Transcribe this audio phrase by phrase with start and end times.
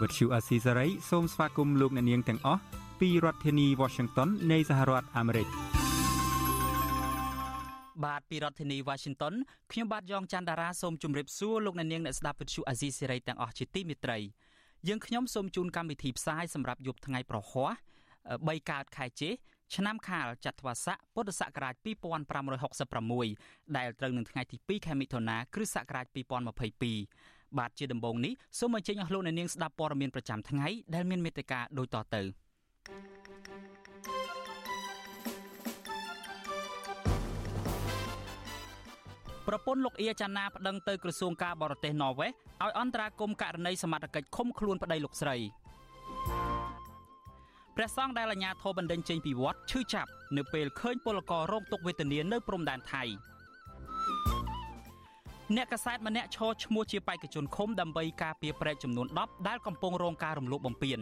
[0.00, 2.60] វិទ្យុអាស៊ីសេរីសូមស្វាគមន៍លោកអ្នកនាងទាំងអស់
[3.00, 5.46] ពីរដ្ឋធានី Washington នៃសហរដ្ឋអាមេរិក
[8.04, 9.34] បាទពីរដ្ឋធានី Washington
[9.72, 14.18] ខ្ញុំបាទយ៉ងច័ន្ទដារាសូមជម្រាបសួរលោកអ្នកនាងអ្នកស្ដាប់វិទ្យុអាស៊ីសេរីទាំងអស់ជាទីមេត្រី
[14.88, 17.72] យើងខ្ញុំសូមជូនកម្មវិធីផ្សាយសម្រាប់យប់ថ្ងៃប្រហ័ស
[18.20, 19.30] 3កើតខែចេ
[19.74, 21.74] ឆ្នាំខាលចត្វាស័កពុទ្ធសករាជ
[22.60, 32.22] 2566ដែលត្រូវនឹងថ្ងៃទី2ខែមិថុនាគ្រិស្តសករាជ2022 បាទជាដំបូងនេះសូមអញ្ជើញអស់លោកអ្នកនាងស្ដាប់ព័ត៌មានប្រចាំថ្ងៃដែលមានមេត្តាដូចតទៅ
[39.48, 45.36] ប្រពន្ធលោកអៀចាណាប្តឹងទៅក្រសួងការបរទេសន័រវេសឲ្យអន្តរាគមករណីសមត្ថកិច្ចឃុំខ្លួនប្តីលោកស្រី
[47.76, 53.04] ព្រះសង្ឃដែលអាជ្ញាធរបណ្ដឹងចេញពីវត្តឈឺចាប់នៅពេលឃើញពលកររងទុក្ខវេទនានៅព្រំដែនថៃ
[55.56, 60.98] អ្នកកសែតម្នាក់ឈរឈ្មោះជាបេក្ខជនឃុំដើម្បីការពារព្រែកចំនួន10ដែលកំពុងរងការរំលោភបំពាន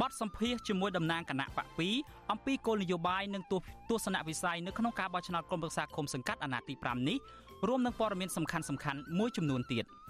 [0.00, 1.66] បទសម្ភាសជាមួយតំណាងគណៈបក
[1.98, 7.18] 2អំពីគោលនយោបាយនិងទស្សនវិស័យនៅក្នុងការបោះឆ្នោតក្រុមប្រឹក្សាឃុំសង្កាត់អាណត្តិទី5នេះ
[7.68, 9.86] រួមនឹងព័ត៌មានសំខាន់ៗមួយចំនួនទៀត។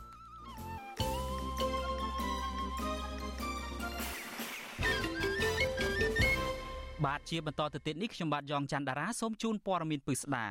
[7.06, 10.47] បាទជាបន្តទៅទៀតនេះខ្ញុំបាទយ៉ងច័ន្ទដារាសូមជូនព័ត៌មានពិស្ដា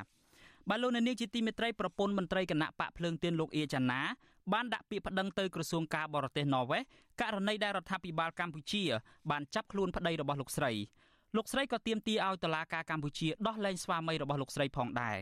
[0.74, 4.02] បាទលោកអ្នកនាងជាទីមេត្រីប្រពន្ធមន្ត្រីគណៈបកភ្លើងទៀនលោកអៀចាណា
[4.54, 6.82] បានដាក់ពាក្យប្តឹងទៅក្រសួងការបរទេសន័រវេស
[7.22, 8.84] ករណីដែលរដ្ឋាភិបាលកម្ពុជា
[9.32, 10.72] បានចាប់ខ្លួនប្តីរបស់លោកស្រី
[11.36, 15.18] លោកស្រីក៏ទាមទារឲ្យតុលាការកម្ពុជាដោះលែងស្វាមីរបស់លោកស្រីផងដែរ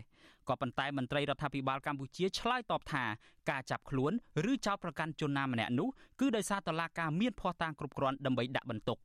[0.49, 3.03] ក៏ប៉ុន្តែមន្ត្រីរដ្ឋាភិបាលកម្ពុជាឆ្លើយតបថា
[3.49, 4.11] ការចាប់ខ្លួន
[4.51, 5.89] ឬចោទប្រកាន់ជនណាម្នាក់នោះ
[6.19, 8.97] គឺដោយសារតុលាការមានភ័ស្តុតាងគ្រប់គ្រាន់ដើម្បីដាក់បន្ទុក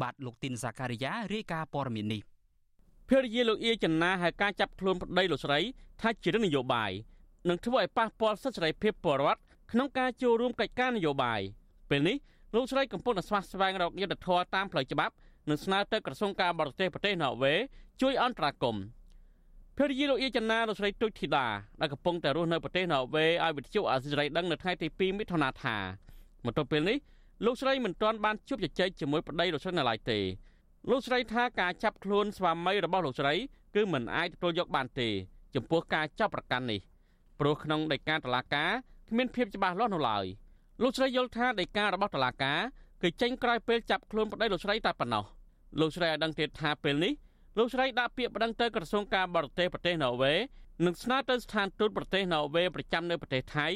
[0.00, 2.22] បាទលោកទីនសាការីយ៉ារាយការណ៍ព័ត៌មាននេះ
[3.12, 5.58] ភរិយាលោកអៀចនាហៅការចាប់ខ្លួនប្តីលោកស្រី
[6.00, 6.90] ថាជារឿងនយោបាយ
[7.48, 9.40] នឹងធ្វើឲ្យប៉ះពាល់សិទ្ធិសេរីភាពពលរដ្ឋ
[9.72, 11.40] ក្នុងការចូលរួមកិច្ចការនយោបាយ
[11.90, 12.16] ពេលនេះ
[12.54, 15.14] លោកស្រីកំពុងតែស្វះស្វែងរកយុទ្ធធរតាមផ្លូវច្បាប់
[15.48, 17.54] និងស្នើទៅក្រសួងការបរទេសប្រទេសណ័រវេ
[18.00, 18.84] ជួយអន្តរាគមន៍
[19.76, 21.46] ភរិយាលោកអៀចនាលោកស្រីទុចធីតា
[21.80, 25.76] ដែលកំពុងតែរស់នៅប្រទេសណ័រវេឲ្យវិទ្យុអាស៊ីសេរីដឹងនៅថ្ងៃទី2មិថុនាថា
[26.44, 26.98] មកទល់ពេលនេះ
[27.44, 30.18] លោកស្រីមិនទាន់បានជួបជជែកជាមួយប្តីលោកស្រីនៅឡើយទេ
[30.88, 33.34] លោកស្រីថាការចាប់ខ្លួនស្វាមីរបស់លោកស្រី
[33.74, 35.08] គឺមិនអាចទទួលយកបានទេ
[35.54, 36.80] ចំពោះការចាប់ប្រកាន់នេះ
[37.40, 38.70] ព្រោះក្នុងដីកាតឡាការ
[39.08, 40.24] គ្មានភាពច្បាស់លាស់នៅឡើយ
[40.82, 42.60] លោកស្រីយល់ថាដីការបស់តឡាការ
[43.02, 45.24] គឺចេញក្រោយពេលចាប់ខ្លួនប្តីលោកស្រីតែប៉ុណ្ណោះ
[45.80, 47.12] លោកស្រីឲ្យដឹងទៀតថាពេលនេះ
[47.58, 50.34] លោកស្រីដាក់ពាក្យប្តឹងទៅក្រសួងការបរទេសប្រទេសណ័រវេ
[50.84, 53.66] និងស្នើទៅស្ថានទូតប្រទេសណ័រវេប្រចាំនៅប្រទេសថៃ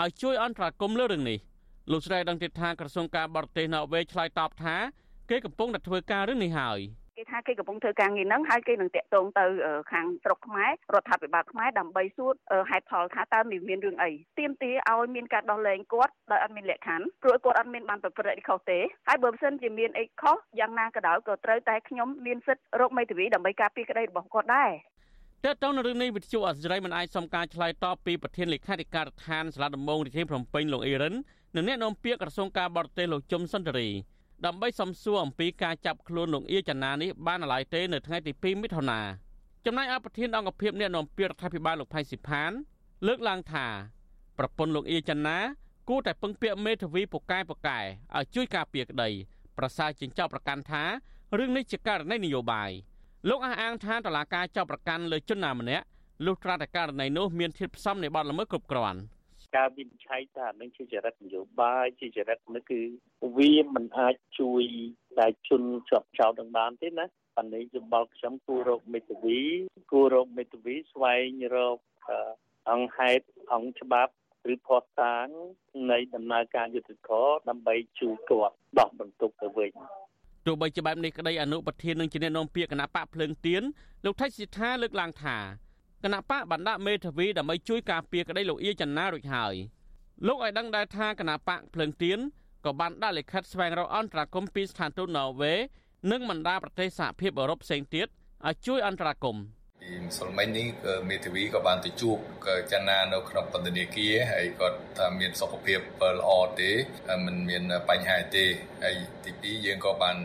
[0.00, 1.40] ឲ្យជួយអន្តរាគមន៍លើរឿងនេះ។
[1.90, 4.76] លោកស្រីដឹងទៀតថាក្រសួងការបរទេសណ័រវេឆ្លើយតបថា
[5.30, 6.80] គេកំពុងតែធ្វើការរឿងនេះហើយ
[7.18, 9.44] គេថាគេកំពុងធ្វើការងារហ្នឹងហើយគេនឹងតាក់ទងទៅ
[9.92, 12.32] ខាងស្រុកខ្មែររដ្ឋាភិបាលខ្មែរដើម្បីសួរ
[12.70, 18.78] ហេតុផលថាតើមានរឿងអីទៀមទាឲ្យមានការដោះលែងគាត់ដោយអត់មានលក្ខខណ្ឌព្រោះគាត់អត់មានបានប្រព្រឹត្តអីខុសទេ
[19.08, 24.70] ហើយបើមិនសិនជាមានអីខុសយ៉ាងណាក៏ដោយក៏ត្រូវតែខ្ញុំមានសិទ្ធិរកមេធាវីដើម្បីការពារក្តីរបស់គាត់ដែរ
[25.46, 31.14] តើតើនៅរឿងនេះវិទ្យុអសរីមិនអាចសុំការឆ្លើយតបពីប្រធានលេខាធិការដ្ឋានសាលាដំបងរាជធានីភ្នំពេញលោកអ៊ីរិន
[31.56, 33.88] និងអ្នកនាំពាក្យក្រសួងការបរទេសលោកជុំសុនតរី
[34.46, 39.00] ដើម្បីសំសួរអំពីការចាប់ខ្លួនលោកអៀចនានេះបានឡើយទេនៅថ្ងៃទី2មិថុនា
[39.64, 42.50] ចំណែកអប្រធានអង្គភិបអ្នកនាំពាក្យរដ្ឋាភិបាលលោកផៃស៊ីផាន
[43.06, 43.66] លើកឡើងថា
[44.38, 45.38] ប្រពន្ធលោកអៀចនា
[45.88, 47.78] គួរតែពឹងពាក្យមេធាវីពូកែពូកែ
[48.16, 49.08] ឲ្យជួយការពារក្តី
[49.58, 50.82] ប្រសើរជាងចោទប្រកាន់ថា
[51.38, 52.70] រឿងនេះជាករណីនយោបាយ
[53.28, 55.84] លោកអះអាងថាតឡាការចោទប្រកាន់លើជនណាម្នាក់
[56.24, 59.00] លុះត្រាតែករណីនោះមានធាតុផ្សំនៃបទល្មើសគ្រប់គ្រាន់។
[59.56, 62.80] ការវិនិច្ឆ័យថានឹងជាចរិតនយោបាយជាចរិតនេះគឺ
[63.36, 64.64] វាមិនអាចជួយ
[65.18, 67.06] តែជនជាប់ចោតនឹងបានទេណា
[67.36, 69.40] បណ្ឌិតយោបល់ខ្ញុំគួររកមេធាវី
[69.92, 71.78] គួររកមេធាវីស្វែងរក
[72.70, 74.12] អង្គហេតុអង្គច្បាប់
[74.52, 75.26] ឬផុសតាង
[75.90, 79.72] នៃដំណើរការយុត្តិធម៌ដើម្បីជួយគាត់ដោះបន្ទុកទៅវិញ
[80.46, 83.62] ទោះបីជាបែបនេះក្តីអនុប្រធាននឹងជាអ្នកនាំពាក្យគណៈបកភ្លើងទៀន
[84.04, 85.36] លោកថៃសិដ្ឋាលើកឡើងថា
[86.04, 89.54] គណៈបកបណ្ដាក់មេធាវីដើម្បីជួយការពារក្តីលោកអៀចន្ទារួចហើយ
[90.26, 92.18] លោកឲ្យដឹងដែរថាគណៈបកភ្លើងទៀន
[92.64, 95.54] ក៏បានដាក់លិខិតស្វែងរកអន្តរាគមន៍ពីស្ថានទូតណ័រវេ
[96.10, 98.06] និងបណ្ដាប្រទេសសហភាពអឺរ៉ុបផ្សេងទៀត
[98.46, 99.42] ឲ្យជួយអន្តរាគមន៍
[99.82, 100.66] ពីម្សិលមិញនេះ
[101.10, 102.16] មេធាវីក៏បានទៅជួប
[102.72, 105.80] ចនានៅក្នុងពន្ធនាគារហើយគាត់ថាមានសុខភាព
[106.18, 106.30] ល្អ
[106.60, 106.70] ទេ
[107.26, 108.44] មិនមានបញ្ហាទេ
[108.84, 110.16] ហើយទី2យើងក៏បាន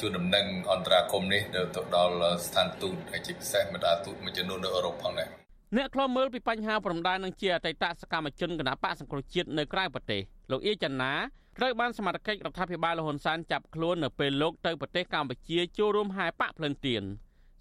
[0.00, 2.14] ជួនដំណឹងអន្តរាគមនេះទៅដល់
[2.46, 5.28] ស្ថានទូតហើយជាពិសេសមដាទូតមួយចំនួននៅអឺរ៉ុបផងដែរ
[5.76, 10.20] អ្នកខ្លោមើលពីបញ្ហាព្រំដែននឹងជាអតីតសកម្មជនគណបកសង្គ្រោះជាតិនៅក្រៅប្រទេស
[10.50, 11.12] លោកអៀចនា
[11.58, 17.04] ត្រូវបានសមាជិករដ្ឋាភិបាលលហ៊ុនសែនចាប់ខ្លួននៅពេលលោកទៅប្រទេសកម្ពុជាចូលរួមហែបកភ្លឹងទៀន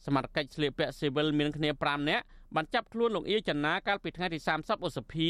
[0.05, 2.23] សមាជិកស្លៀកពាក់ស៊ីវិលមានគ្នា5នាក់
[2.55, 5.29] បានចាប់ខ្លួនលោកអៀចនាកាលពីថ្ងៃទី30ឧសភា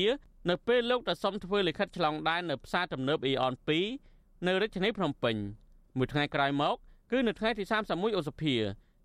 [0.49, 3.53] នៅពេលលោកទៅសុំធ្វើលិខិតឆ្លងដែននៅផ្សារទំនើបអ៊ីអន
[3.99, 5.35] 2នៅរាជធានីភ្នំពេញ
[5.97, 6.75] មួយថ្ងៃក្រោយមក
[7.11, 8.55] គឺនៅថ្ងៃទី31ឧសភា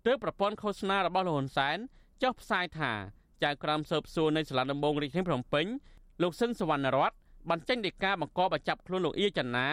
[0.05, 1.77] ទើបប្រព័ន្ធឃោសនារបស់លោកហ៊ុនសែន
[2.23, 2.91] ចុះផ្សាយថា
[3.43, 5.65] ចៅក្រមស៊ើបសួរនៃសាលាដំបងរាជធានីភ្នំពេញ
[6.21, 7.11] លោកស៊ិនសវណ្ណរត
[7.49, 9.67] បានចេញដីកាបង្កបចាប់ខ្លួនលោកអៀចនា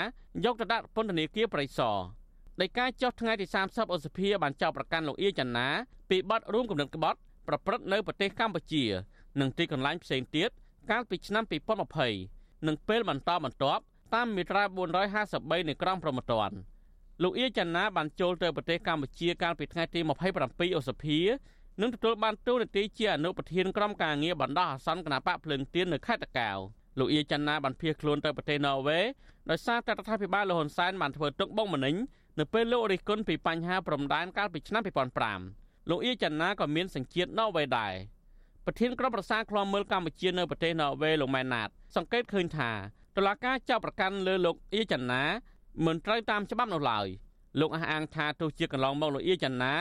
[0.45, 2.20] យកទៅដាក់ពន្ធនាគារប្រៃសណ
[2.61, 5.67] ដីកាចុះថ្ងៃទី30ឧសភាបានចោទប្រកាន់លោកអៀចនា
[6.11, 7.19] ពីបទរួមគំនិតក្បត់
[7.49, 8.85] ប្រព្រឹត្តនៅប្រទេសកម្ពុជា
[9.41, 10.51] និងទីកន្លែងផ្សេងទៀត
[10.91, 11.45] កាលពីឆ្នាំ
[12.09, 13.83] 2020និងពេលបន្តបន្ទាប់
[14.15, 14.63] តាមមាត្រា
[15.17, 16.57] 453នៃក្រមព្រហ្មទណ្ឌ
[17.23, 20.01] លោកអៀចនាបានចូលទៅប្រទេសកម្ពុជាកាលពីថ្ងៃទី
[20.39, 21.19] 27ឧសភា
[21.81, 26.59] និងទទួលបានតួនាទីជាអនុប្រធានក្រុមការងារបណ្ដោះអាសន្នគណបកភ្លើងទៀននៅខេត្តតាកែវ
[26.99, 29.01] លោកអៀចន្ទណាបានភៀសខ្លួនទៅប្រទេសណ័រវេ
[29.51, 31.97] ដោយសារតែរដ្ឋាភិបាលលហ៊ុនសែនបានធ្វើទុកបុកម្នេញ
[32.39, 34.83] នៅពេលលោករិះគន់ពីបញ្ហាព្រំដែនកាលពីឆ្នាំ
[35.37, 37.93] 2005លោកអៀចន្ទណាក៏មានសញ្ជាតិណ័រវេដែរ
[38.67, 42.71] ប្រធានក្រុមប្រឹក្សាឃ្លាំមើលកម្ពុជានៅប្រទេសណ័រវេលោកម៉ែនណាត សង្កេតឃើញថា
[43.17, 45.23] តុលាការចាប់ប្រកាន់លើលោកអៀចន្ទណា
[45.87, 47.07] មិនត្រូវតាមច្បាប់នោះឡើយ
[47.61, 49.73] លោកអះអាងថាទោះជាកន្លងមកលោកអៀចន្ទណា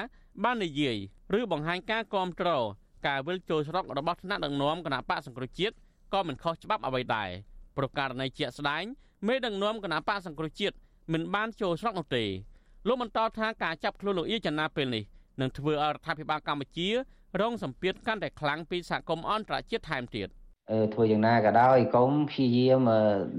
[0.44, 0.98] បាននិយាយ
[1.38, 2.64] ឬបង្ហាញការគ្រប់គ្រង
[3.08, 5.76] ការវិលចូលស្រុករបស់ថ្នាក់ដឹកនាំគណៈបកសង្គ្រោះជាតិ
[6.14, 7.30] ក៏មិនខុសច្បាប់អ្វីដែរ
[7.78, 8.84] ប្រការណីជាក់ស្ដែង
[9.28, 10.76] មេដឹកនាំគណៈបកសង្គ្រោះជាតិ
[11.14, 12.24] មិនបានចូលស្រុកនោះទេ
[12.88, 15.04] លោកបន្តថាការចាប់ខ្លួនលោកអៀចនាពេលនេះ
[15.42, 16.88] នឹងធ្វើឲ្យរដ្ឋាភិបាលកម្ពុជា
[17.42, 20.30] រងសម្ពាធកាន់តែខ្លាំងពីសហគមន៍អន្តរជាតិថែមទៀត
[20.94, 22.82] ធ្វើយ៉ាងណាក៏ដោយកុំព្យាយាម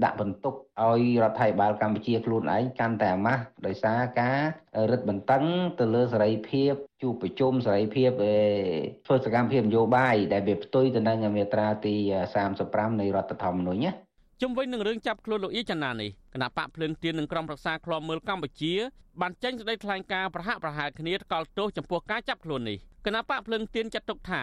[0.03, 4.39] ដាក់បន្ទុកឲ្យរដ្ឋាភិបាលកម្ពុជាខ្លួនឯងកាន់តែអាម៉ាស់ដោយសារការ
[4.91, 5.43] រឹតបន្តឹង
[5.79, 8.09] ទៅលើសេរីភាពជួបប្រជុំសេរីភាព
[9.05, 11.95] ធ្វើសកម្មភាពនយោបាយដែលវាផ្ទុយទៅនឹងមាត្រាទី
[12.47, 13.91] 35នៃរដ្ឋធម្មនុញ្ញណា
[14.41, 18.73] ជុំវិញនឹងរឿងចាប់ខ្លួនលោកអ៊ីចាណានេះគណៈបកភ្លើងទៀននិងក្រុមប្រឹក្សាឃ្លាំមើលកម្ពុជា
[19.21, 24.41] បានចេញសេចក្តីថ្លែងការណ៍ប្រហាក់ប្រហែលគ្នាថ្កោលទោសចំពោះការចាប់ខ្លួននេះគណៈបកភ្លើងទៀនចាត់ទុកថា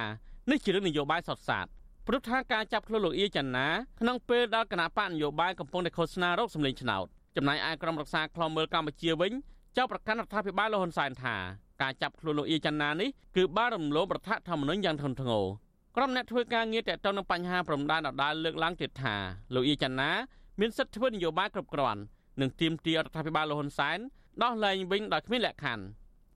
[0.51, 1.67] នេះជារឿងនយោបាយសុទ្ធសាធ
[2.07, 3.67] ព្រោះថាការចាប់ខ្លួនលោកអ៊ីចាណា
[4.01, 7.07] ក្នុងពេលដែលគណៈបកនយោបាយកំពុងតែឃោសនារោគសម្លេងឆ្នោត
[7.37, 9.33] ចំណែកឯក្រុមរក្សាខ្លំមើលកម្ពុជាវិញ
[9.77, 11.37] ចោទប្រកាន់រដ្ឋាភិបាលលហ៊ុនសែនថា
[11.83, 15.45] ការចាប់ខ្លួនលោកអ៊ីចាណានេះគឺបានរំលោភរដ្ឋធម្មនុញ្ញយ៉ាងធ្ងន់ធ្ងរ
[15.97, 19.15] ក្រុមអ្នកធ្វើការងារតេតទៅនឹងបញ្ហាព្រំដែនដដាលលើកឡើងទៀតថា
[19.55, 20.11] លោកអ៊ីចាណា
[20.61, 22.01] មានសិទ្ធិធ្វើនយោបាយគ្រប់គ្រាន់
[22.41, 23.99] និងទាមទាររដ្ឋាភិបាលលហ៊ុនសែន
[24.43, 25.85] ដោះលែងវិញដោយគ្មានលក្ខខណ្ឌ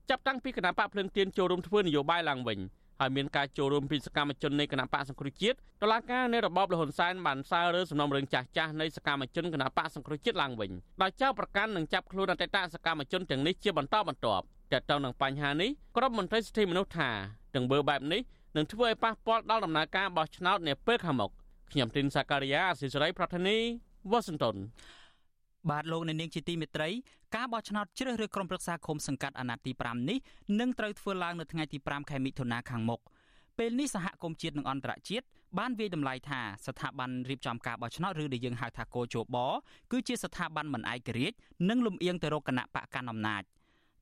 [0.09, 2.59] ចាប់តាំងពីគណៈបកភ្លឹងទៀនចូលរួមធ្វើនយោបាយឡើងវិញ
[2.99, 10.71] ហើយមានការចូលរួមពីសកម្មជននៃគណៈបកសង្គ្រោះជាតិតឡាការនៃរបបលហ៊ុនសែនបានសាររើសំណុំរឿងចាស់ចាស់នៃសកម្មជនគណៈបកសង្គ្រោះជាតិឡើងវិញ
[11.01, 17.09] ដោយចោទប្រកាន់និងចាប់ខ្លួនអតីតសកម្មជនទាំងនេះជាបន្តបន្ទាប់តើតើនឹងបញ្ហានេះក្រុមមន្ត្រីសិទ្ធិមនុស្សថា
[17.55, 18.21] ទាំងបើបែបនេះ
[18.55, 21.31] នឹងធ្វើឲ្យប៉ះពាល់ដល់ដំណើរការបោះឆ្នោតនាពេលខាងមុខ
[21.71, 23.57] ខ្ញុំទីនសាការីយ៉ាអសិសរីប្រធានី
[24.11, 24.55] វ៉ាស៊ីនតោន
[25.69, 26.89] បាទលោកអ្នកនាងជាទីមេត្រី
[27.35, 30.17] ការបោះឆ្នោតជ្រើសរើសក្រុមប្រឹក្សាឃុំសង្កាត់អាណត្តិទី5នេះ
[30.59, 32.99] នឹងត្រូវធ្វើឡើងនៅថ្ងៃទី5ខែមិថុនាខាងមុខ
[33.57, 35.25] ពេលនេះសហគមន៍ជាតិនិងអន្តរជាតិ
[35.57, 39.37] បានវាយតម្លៃថាស្ថាប័នរៀបចំការបោះឆ្នោតឬដែលយើងហៅថាកោជប
[39.91, 41.37] គឺជាស្ថាប័នមិនឯករាជ្យ
[41.69, 43.43] និងលំអៀងទៅរកគណៈបកកណ្ដាលអំណាច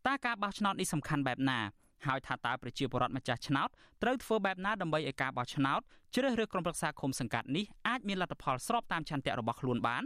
[0.07, 1.59] តើការបោះឆ្នោតនេះសំខាន់បែបណា
[2.07, 3.69] ហើយថាតើប្រជាពលរដ្ឋម្ចាស់ឆ្នោត
[4.03, 5.81] ត្រូវធ្វើបែបណាដើម្បីឲ្យការបោះឆ្នោត
[6.15, 10.03] ជ្រើសរើសក្រុមប្រឹក្សាឃុំសង្កាត់នេះអាចមានលទ្ធផលស្របតាមឆន្ទៈរបស់ខ្លួនបាន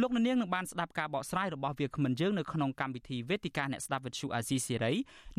[0.00, 4.92] លោកនាងនឹងបានស្ដាប់ការបកស្រាយរបស់វាគ្មិនយើងនៅក្នុងកម្មវិធីវេទិកាអ្នកស្ដាប់វិទ្យុអាស៊ីសេរី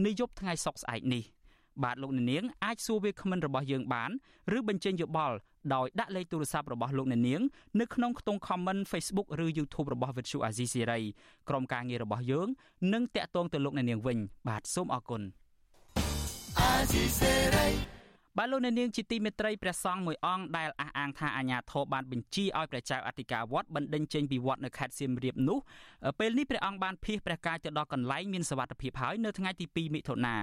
[0.06, 1.24] នាយប់ថ្ងៃសុក្រស្អែកនេះ
[1.84, 4.12] បាទលោកនាងអាចសួរវាគ្មិនរបស់យើងបាន
[4.58, 5.36] ឬបញ្ចេញយោបល់
[5.74, 7.42] ដោយដាក់លេខទូរស័ព្ទរបស់លោកនាង
[7.80, 11.04] នៅក្នុងខ្ទង់ comment Facebook ឬ YouTube របស់ Vuthu Azizi Serai
[11.50, 12.48] ក្រុមការងាររបស់យើង
[12.94, 14.18] នឹងតាក់ទងទៅលោកនាងវិញ
[14.48, 15.22] បាទសូមអរគុណ
[16.60, 17.74] Azizi Serai
[18.38, 25.60] បាទលោកអ្នកនាងជាទីមេត្រីព្រះសង្ឃមួយអង្គដែលអះអាងថាអាញាធរបានបញ្ជាឲ្យព្រះចៅអធិការវត្តបណ្ដេញចេញពីវត្តនៅខេត្តសៀមរាបនោះ
[26.20, 30.36] ពេលនេះព្រះអង្គបានភៀសព្រះកាយទៅដល់កន្លែងមានសវត្ថភាពហើយនៅថ្ងៃទី2មិថុនា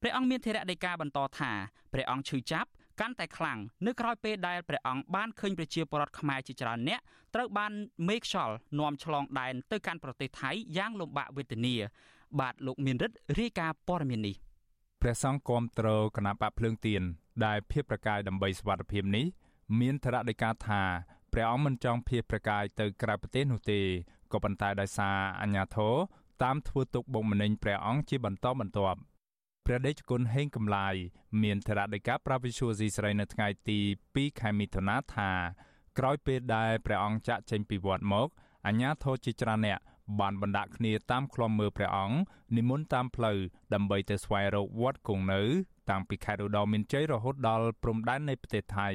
[0.00, 1.52] ព្រះអង្គមានធរៈដីកាបន្តថា
[1.92, 2.68] ព្រះអង្គឈឺចាប់
[3.00, 7.00] កាន់តែខ្លាំងនៅក្រោយពេលដែលព្រះអង្គបានឃើញប្រជាពលរដ្ឋខ្មែរជាច្រើនអ្នក
[7.34, 7.72] ត្រូវបាន
[8.08, 11.74] មេខ្យល់នាំឆ្លងដែនទៅកាន់ប្រទេសថៃយ៉ាងលំបាកវេទនា
[12.40, 14.36] បាទលោកមានរិទ្ធរាយការណ៍ព័ត៌មាននេះ
[15.04, 17.02] ព្រះសង្ឃគាំទ្រគណៈបកភ្លើងទៀន
[17.44, 19.26] ដែលភៀសប្រកាយដើម្បីសវត្ថភាពនេះ
[19.80, 20.82] មានធរៈដីកាថា
[21.32, 23.80] ព្រះអង្គមិនចង់ភៀសប្រកាយទៅក្រៅប្រទេសនោះទេ
[24.32, 25.94] ក៏ប៉ុន្តែដោយសារអញ្ញាធរ
[26.42, 28.98] តាមធ្វើទុកបុកម្នេញព្រះអង្គជាបន្តបន្ទាប់
[29.66, 30.94] ព្រះដេចគុណហេងកំឡាយ
[31.42, 33.78] មានធរណដីកាប្រាវិសុយស៊ីស្រីនៅថ្ងៃទី
[34.10, 35.30] 2ខែមិថុនាថា
[35.98, 38.28] ក្រោយពេលដែលព្រះអង្គចាក់ចេញពីវត្តមក
[38.66, 39.80] អញ្ញាធរជាច្រើនអ្នក
[40.20, 42.16] បានបណ្ដាក់គ្នាតាមខ្លំមើលព្រះអង្គ
[42.56, 43.38] និមន្តតាមផ្លូវ
[43.74, 45.42] ដើម្បីទៅស្វែងរកវត្តគង់នៅ
[45.90, 48.88] តាំងពីខេត្តឧត្តរមានជ័យរហូតដល់ព្រំដែននៃប្រទេសថៃ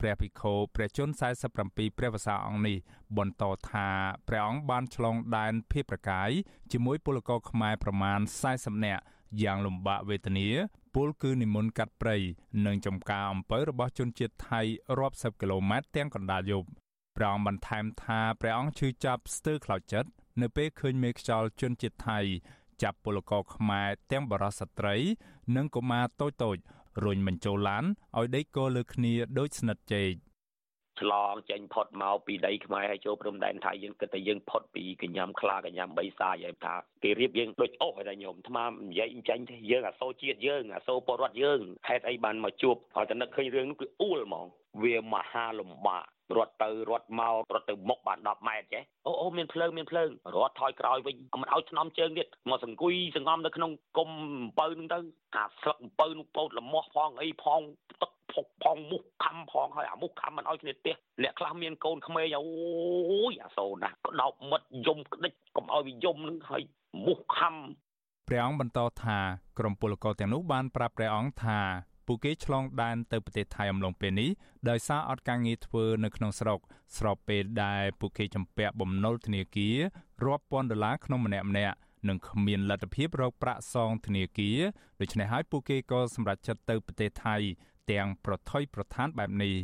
[0.00, 1.12] ព្រះភិក្ខុព្រះជន្ម
[1.54, 2.78] 47ព្រះវស្សាអង្គនេះ
[3.18, 3.88] បន្តថា
[4.28, 6.30] ព្រះអង្គបានឆ្លងដែនភៀបប្រកាយ
[6.72, 8.20] ជាមួយពលករខ្មែរប្រមាណ
[8.52, 9.02] 40នាក់
[9.42, 10.48] យ៉ាងលំបាកវេទនា
[10.94, 12.16] ពលគឺនិមន្តកាត់ព្រៃ
[12.66, 14.60] និងចំការអំពៅរបស់ជនជាតិថៃ
[14.98, 16.68] រាប់សិបគីឡូម៉ែត្រទាំងកណ្ដាលយប់
[17.16, 20.10] ព្រះអង្គបន្ថែមថាព្រះអង្គឈឺចាប់ស្ទើរខ្លោចចិត្ត
[20.40, 22.18] នៅពេលឃើញមេខ្យល់ជនជាតិថៃ
[22.82, 24.96] ចាប់ពលករខ្មែរទាំងបរិសុទ្ធស្ត្រី
[25.56, 26.56] និងកុមារតូចតូច
[27.04, 27.84] រុញបញ្ចូលឡាន
[28.18, 30.14] ឲ្យដេកគោលើគ្នាដូចស្និទ្ធជែក
[31.00, 38.56] ឆ្លងចេញផុតមកពីដីខ្មែរហើយចូលព្រំដែនថៃយើងគិតថាយើងផុតពីកញ្ញាំខ្លាកញ្ញាំបីសាយហើយថាគេរៀបយើងដូចអូសហើយញោមថ្ម
[38.88, 44.46] និយាយចាញ់ទេយើងអាសូរជាតិយើងអាសូរពលរដ្ឋយើងហេតុអីបានមកជួបហើយតែនឹកឃើញរឿងនោះគឺអ៊ូលហ្មង
[44.82, 54.10] វាមហាលំបាក រត់ទៅរត់មករត់ទៅមុខបាន10ម៉ែត្រចេះអូអូមានភ្លើងមានភ្លើងរត់ថយក្រោយវិញមិនឲ្យស្នំជើងទៀតមកសង្គុយសងំនៅក្នុងគុំ
[54.42, 54.98] អំពៅនឹងទៅ
[55.36, 57.60] អាស្លឹកអំពៅនោះពោតលមាស់ផងអីផង
[58.02, 62.44] ទឹកផុកផងមុខខំផងហើយអាមុខខំមិនឲ្យគ្នាទេអ្នកខ្លះមានកូនក្មេងអូ
[63.30, 66.62] យអាសូរណាស់ក្តោបមិត្តយំក្តិចកុំឲ្យវាយំនឹងហើយ
[67.06, 67.54] មុខខំ
[68.28, 69.18] ព្រះអង្គបន្តថា
[69.58, 71.58] ក្រុមពលករទាំងនោះបានប្រាប់ព្រះអង្គថា
[72.06, 74.30] ពួកគេឆ្លងដែនទៅប្រទេសថៃអំឡុងពេលនេះ
[74.68, 76.58] ដោយសារអត់ការងារធ្វើនៅក្នុងស្រុក
[76.96, 79.76] ស្របពេលដែលពួកគេចំពាក់បំណុលធនាគារ
[80.24, 81.76] រាប់ពាន់ដុល្លារក្នុងម្នាក់ម្នាក់
[82.08, 84.58] និងគ្មានលទ្ធភាពរកប្រាក់សងធនាគារ
[85.00, 87.36] ដូច្នេះហើយពួកគេក៏សម្រេចចិត្តទៅប្រទេសថៃ
[87.90, 89.54] ទាំងប្រថុយប្រឋានបែបនេះ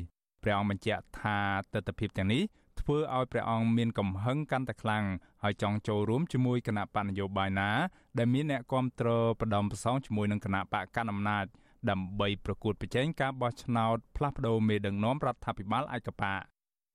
[0.43, 1.39] ព្រះអង្គបញ្ជាក់ថា
[1.73, 2.43] ទស្សនវិជ្ជាទាំងនេះ
[2.81, 5.05] ធ្វើឲ្យព្រះអង្គមានកំហឹងកាន់តែខ្លាំង
[5.43, 7.71] ហើយចង់ចូលរួមជាមួយគណៈបកនយោបាយណា
[8.19, 11.45] ដែលមានអ្នកគ្រប់គ្រងបដំប្រសងជាមួយនឹងគណៈបកកណ្ដាលអំណាច
[11.91, 16.41] ដើម្បីប្រកួតប្រជែងការបោះឆ្នោតផ្លាស់ប្តូរមេដឹកនាំរដ្ឋាភិបាលឯកបក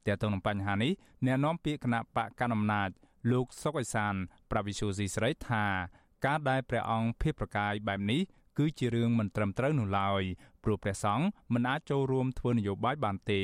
[0.05, 0.91] ទាក់ទងនឹងបញ្ហានេះ
[1.25, 2.89] អ្នកនាំពាក្យគណៈបកកណ្ដាលអំណាច
[3.31, 4.13] លោកសុកអេសាន
[4.51, 5.65] ប្រាវិសុយស៊ីស្រីថា
[6.25, 8.21] ការដែលព្រះអង្គភៀសប្រកាយបែបនេះ
[8.57, 10.23] គឺជារឿងមិនត្រឹមត្រូវនោះឡើយ
[10.63, 13.41] ព្រោះព្រះសង្ឃមិនអាចចូលរួមធ្វើនយោបាយបានទេ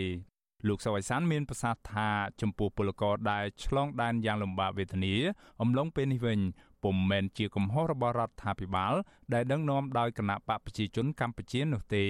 [0.68, 2.10] លោកសុវ័យសានមានប្រសាសន៍ថា
[2.42, 5.16] ចំពោះពលករដែលឆ្លងដែនយ៉ាងលំបាកវេទនា
[5.62, 6.40] អំឡុងពេលនេះវិញ
[6.84, 8.94] ពុំមែនជាកំហុសរបស់រដ្ឋាភិបាល
[9.34, 12.06] ដែលដឹកនាំដោយគណៈបកប្រជាជនកម្ពុជានោះទេ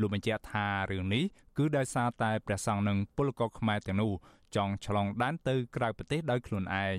[0.00, 1.24] លោកបញ្ជាក់ថារឿងនេះ
[1.56, 4.12] គឺដោយសារតែព្រះសង្ឃនិងពលករខ្មែរទាំងនោះ
[4.56, 6.98] ចង់ឆ្លងដែនទៅក្រៅប្រទេសដោយខ្លួនឯង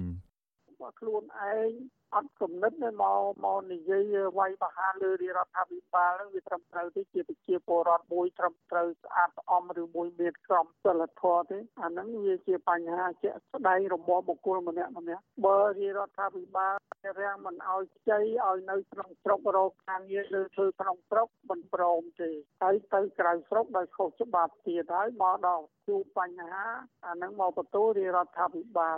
[1.00, 5.14] ខ្លួនឯង អត់គំនិតទេមកមកនិយាយវាយបហាលើរ
[5.46, 16.76] ដ្ឋាភិបាលនឹងវាត្រឹមត្រូវទេជាប្រជាពលរដ្ឋមួយត្រឹមត្រូវស្អាតស្អំឬមួយមានក្រមសីលធម៌ទេអាហ្នឹងវាជាបញ្ហាជាក់ស្ដែងរបស់បុគ្គលម្នាក់ម្នាក់បើរាជរដ្ឋាភិបាល
[17.22, 26.66] រាំងមិនឲ្យខ្ចីឲ្យនៅក្នុងស្រុករកការងារលើធ្វើក្នុងស្រុកមិនព្រមទេហើយទៅក្រៅស្រុកដោយខុសច្បាប់ទៀតហើយមកដល់ជួបបញ្ហា
[27.06, 28.98] អាហ្នឹងមកបន្ទោរាជរដ្ឋាភិបាល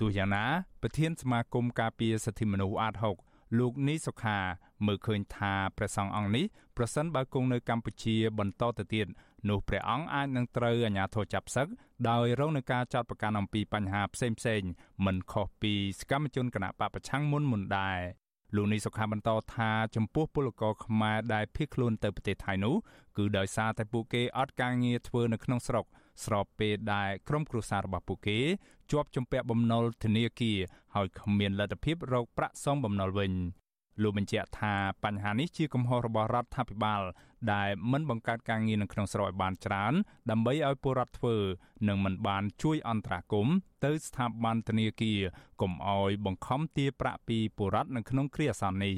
[0.00, 0.44] ទោះយ៉ាងណា
[0.82, 2.94] ប្រធានសមាគមការពារសិទ្ធិមនុស្សអាត
[3.26, 4.38] 6លោកនីសុខា
[4.86, 6.44] មើលឃើញថាព្រះសង្ឃអង្គនេះ
[6.76, 9.06] ប្រសិនបើគង់នៅកម្ពុជាបន្តទៅទៀត
[9.48, 11.66] នោះព្រះអង្គអាចនឹងត្រូវអាជ្ញាធរចាប់សឹក
[12.10, 14.62] ដោយរងនឹងការចាត់ប្រកាន់អំពីបញ្ហាផ្សេងផ្សេង
[15.04, 18.00] មិនខុសពីសកម្មជនគណៈបពប្រឆាំងមុនមុនដែរ
[18.56, 22.74] លោកនេះសុខាបន្តថាចំពោះពលករខ្មែរដែលភៀសខ្លួនទៅប្រទេសថៃនោះ
[23.16, 25.84] គឺដោយសារតែពួកគេអត់ការងារធ្វើនៅក្នុងស្រុក
[26.24, 28.38] ស្របពេលដែលក្រុមគ្រួសាររបស់ពួកគេ
[28.90, 30.58] ជាប់ជំពាក់បំណុលធនាគារ
[30.94, 33.32] ហើយគ្មានលទ្ធភាពរកប្រាក់សងបំណុលវិញ
[34.02, 37.02] លោកបញ្ជាក់ថាបញ្ហានេះជាកំហុសរបស់រដ្ឋាភិបាល
[37.52, 39.94] ដែលមិនបង្កើតការងារនៅក្នុងស្រុកឲ្យបានច្រើន
[40.30, 41.36] ដើម្បីឲ្យពលរដ្ឋធ្វើ
[41.88, 45.20] និងមិនបានជួយអន្តរាគមន៍ទៅស្ថាប័នធនាគារ
[45.60, 48.96] កុំឲ្យបង្ខំទារប្រាក់ពីពលរដ្ឋនៅក្នុងគ្រាអាសន្ននេះ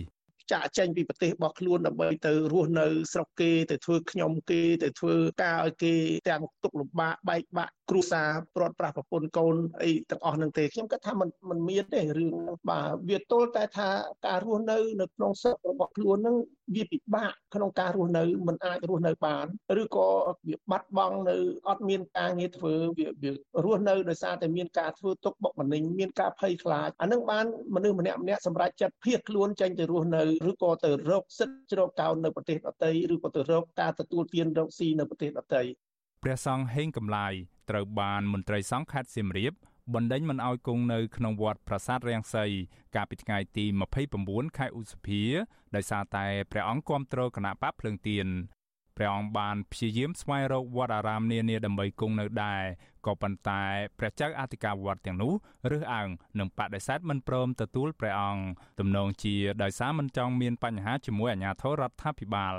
[0.51, 5.93] ចាក់ចេញពីប្រទេសរបស់ខ្លួនដើម្បីទៅរស់នៅស្រុកគេទៅធ្វើខ្ញុំគេទៅធ្វើការឲ្យគេ
[6.29, 12.31] ទាំងទុកលំបាកបែកបាក់គ្រួសារព្រាត់ប្រាសប្រពន្ធកូនអីទាំងអស់នឹងទេខ្ញុំគិតថាมันมันមានទេរឿង
[12.69, 13.89] បាទវាទល់តែថា
[14.25, 16.35] ការរស់នៅនៅក្នុងស្រុករបស់ខ្លួននឹង
[16.74, 19.46] វាពិបាកក្នុងការរស់នៅมันអាចរស់នៅបាន
[19.82, 20.08] ឬក៏
[20.48, 21.36] វាបាត់បង់នៅ
[21.68, 23.30] អត់មានការងារធ្វើវាវា
[23.64, 35.62] រស់នៅដោយសារតែមានការធ្វើទុកបុកម្នេញមានការភ័យខ្លាចអានឹងបានមនុស្សម្នាក់ម្នាក់សម្រាប់ចិត្តភៀសខ្លួនចេញទៅរស់នៅឬក៏ទៅរកសិទ្ធិជ្រកកោននៅប្រទេសដទៃឬក៏ទៅរកការទទួលទានរកស៊ីនៅប្រទេសដទៃ
[36.24, 37.32] ព្រះសង្ឃហេងកំឡាយ
[37.70, 39.52] ត្រូវបានមន្ត្រីសង្ឃខេត្តសៀមរាប
[39.94, 42.44] បណ្ដេញមិនឲ្យគង់នៅក្នុងវត្តប្រាសាទរាំងសី
[42.94, 43.64] កាលពីថ្ងៃទី
[44.10, 45.22] 29ខែឧសភា
[45.74, 48.26] ដោយសារតែព្រះអង្គគាំទ្រគណៈបកភ្លើងទៀន
[48.96, 52.62] ព្រះអង្គបានព្យាយាមស្វែងរកវត្តអារាមនានាដើម្បីគង់នៅដែរ
[53.06, 53.62] ក៏ប៉ុន្តែ
[53.98, 55.32] ព្រះចៅអធិការវត្តទាំងនោះ
[55.70, 58.44] រើសអើងនិងបដិសេធមិនព្រមទទួលព្រះអង្គ
[58.78, 62.54] ទំនងជាដោយសារមិនចង់មានបញ្ហាជាមួយអាជ្ញាធររដ្ឋាភិបាល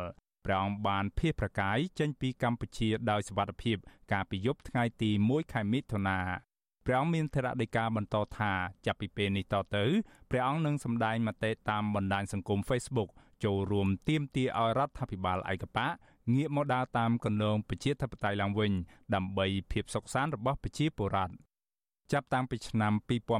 [0.46, 3.78] ព្រះអង្គបានភៀសប្រកាយចេញពីកម្ពុជាដោយសវត្ថភាព
[4.12, 6.20] កាលពីយប់ថ្ងៃទី1ខែមិថុនា
[6.92, 8.52] ព្រះអង្គមានធរណីកាបន្តថា
[8.86, 9.86] ចាប់ពីពេលនេះតទៅ
[10.30, 13.10] ព្រះអង្គនឹងសម្ដែងមតិតាមបណ្ដាញសង្គម Facebook
[13.44, 15.92] ចូលរួមទាមទារឲ្យរដ្ឋាភិបាលឯកបក
[16.36, 18.72] ងាកមកដើរតាមគន្លងប្រជាធិបតេយ្យឡើងវិញ
[19.16, 21.34] ដើម្បីភាពសុខសាន្តរបស់ប្រជាពលរដ្ឋ
[22.12, 22.94] ចាប់តាំងពីឆ្នាំ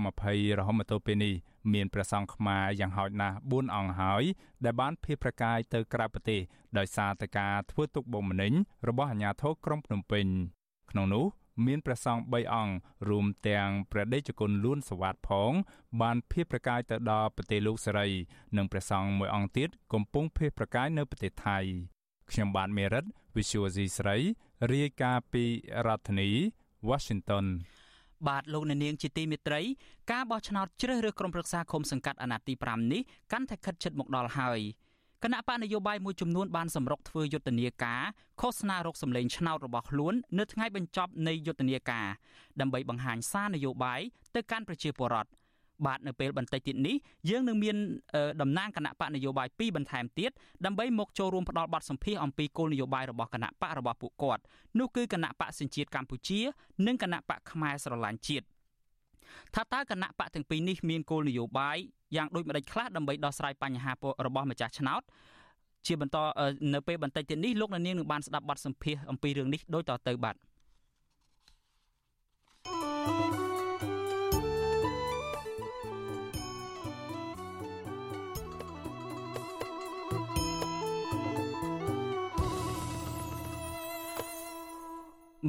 [0.10, 1.34] 2020រហូតមកទល់ពេលនេះ
[1.74, 4.24] មានព្រះសង្ឃខ្មែរយ៉ាងហោចណាស់4អង្គហើយ
[4.64, 6.42] ដែលបានភៀសប្រកាយទៅក្រៅប្រទេស
[6.78, 8.54] ដោយសារតែការធ្វើទុកបុកម្នេញ
[8.88, 10.26] របស់អាជ្ញាធរក្រុងភ្នំពេញ
[10.92, 11.26] ក្នុងនោះ
[11.66, 12.74] មានព្រះសង្ឃ3អង្គ
[13.10, 15.52] រួមទាំងព្រះដេចគុណលួនសវត្តផង
[16.02, 18.08] បានភៀសប្រកាយទៅដល់ប្រទេសលោកសេរី
[18.58, 21.60] និងព្រះសង្ឃមួយអង្គទៀតកំពុងភៀសប្រកាយនៅប្រទេសថៃ
[22.32, 23.06] ខ្ញុំបាទមេរិត
[23.36, 24.18] Visual C ស្រី
[24.72, 25.44] រាយការណ៍ពី
[25.86, 26.30] រដ្ឋធានី
[26.90, 27.46] Washington
[28.28, 29.62] បាទលោកអ្នកនាងជាទីមេត្រី
[30.12, 34.60] ការបោះឆ្នោតជ្រើសរើសក្រុមប្រឹក្សាឃុំសង្កាត់អាណត្តិទី5នេះកាន់តែខិតជិតមកដល់ហើយ
[35.24, 38.02] គណៈបកនយោបាយមួយចំនួនបានសម្រុកធ្វើយុទ្ធនាការ
[38.42, 42.08] ឃោសនារកសម្លេងឆ្នោតរបស់ខ្លួននៅថ្ងៃបញ្ចប់នៃយុទ្ធនាការ
[42.62, 44.00] ដើម្បីបង្ហាញសារនយោបាយ
[44.36, 45.30] ទៅកាន់ប្រជាពលរដ្ឋ
[45.86, 46.96] បាទនៅពេលបន្តិចទៀតនេះ
[47.30, 47.76] យើងនឹងមាន
[48.42, 50.32] តំណាងគណៈបកនយោបាយពីរបន្ថែមទៀត
[50.66, 54.42] ដើម្បីមកចូលរួមផ្ដល់បទសម្ភាសអំពីគោលនយោបាយរបស់គណៈបករបស់ពួកគាត់
[54.80, 56.40] នោះគឺគណៈបកសញ្ជាតិកម្ពុជា
[56.88, 58.46] និងគណៈបកខ្មែរស្រឡាញ់ជាតិ
[59.56, 61.78] ថាតើគណៈបកទាំងពីរនេះមានគោលនយោបាយ
[62.16, 63.92] យ៉ាងដូចម្តេចខ្លះដើម្បីដោះស្រាយបញ្ហា
[64.26, 65.02] របស់ម្ចាស់ឆ្នោត
[65.88, 66.18] ជាបន្ត
[66.74, 70.36] នៅពេលបន្តិចទៀតនេះលោកនាងនឹងបានស្ដាប់បទសម្ភាសអំពីរឿងនេះដូចតទៅបាទ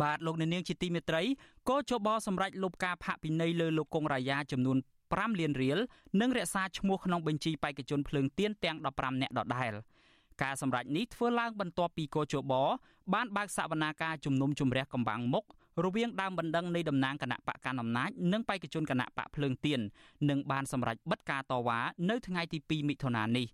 [0.01, 1.23] បាទលោកអ្នកនាងជាទីមេត្រី
[1.69, 4.77] កោជបសម្រាប់លុបការផាកពិន័យលើលោកកុងរាយាចំនួន
[5.09, 5.79] 5លានរៀល
[6.21, 9.73] និងរក្សាឈ្មោះក្នុងបញ្ជីបេក្ខជនភ្លើងទៀនទាំង15នាក់ដដែល
[10.43, 12.53] ការសម្រេចនេះធ្វើឡើងបន្ទាប់ពីកោជប
[13.15, 15.45] បានបើកសវនាការជំនុំជម្រះកំបាំងមុខ
[15.85, 19.81] រវាងដើមបណ្ដឹងនៃតំណាងគណៈបកកណ្ដាលអំណាចនិងបេក្ខជនគណៈបកភ្លើងទៀន
[20.31, 21.79] និងបានសម្រេចបិទការតវ៉ា
[22.11, 23.47] នៅថ្ងៃទី2មិថុនានេះ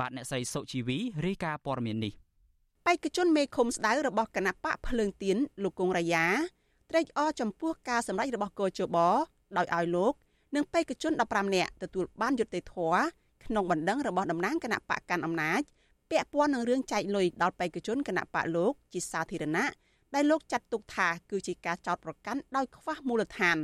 [0.00, 2.12] បាទអ្នកស្រីសុជីវីរាយការណ៍ព័ត៌មាននេះ
[2.86, 6.26] បេក្ខជនមេឃុំស្ដៅរបស់គណៈបកភ្លើងទៀនលោកគង់រាយា
[6.90, 8.96] ត្រេកអរចំពោះការសម្ដែងរបស់កោជប
[9.56, 10.12] ដោយឲ្យលោក
[10.54, 13.02] និងបេក្ខជន15នាក់ទទួលបានយុត្តិធម៌
[13.44, 15.60] ក្នុងបណ្ដឹងរបស់តំណាងគណៈបកកាន់អំណាច
[16.10, 19.66] ពាក់ព័ន្ធនឹងរឿងចែកលុយដល់បេក្ខជនគណៈបកលោកជាសាធារណៈ
[20.14, 23.58] ដែលលោកចាត់ទុកថាគឺជាការចោទប្រកាន់ដោយខ្វះមូលដ្ឋាន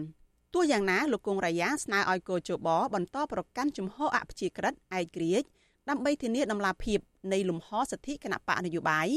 [0.54, 5.48] ទោះយ៉ាងណាលោកគង់រាយាស្នើឲ្យកោជបបន្តប្រកាន់ជំហរអព្យាក្រឹតឯករាជ្យ
[5.88, 6.98] ដើម្បីធានាដំណាភាព
[7.32, 9.08] នៃលំហសិទ្ធិគណៈបកនយោបាយ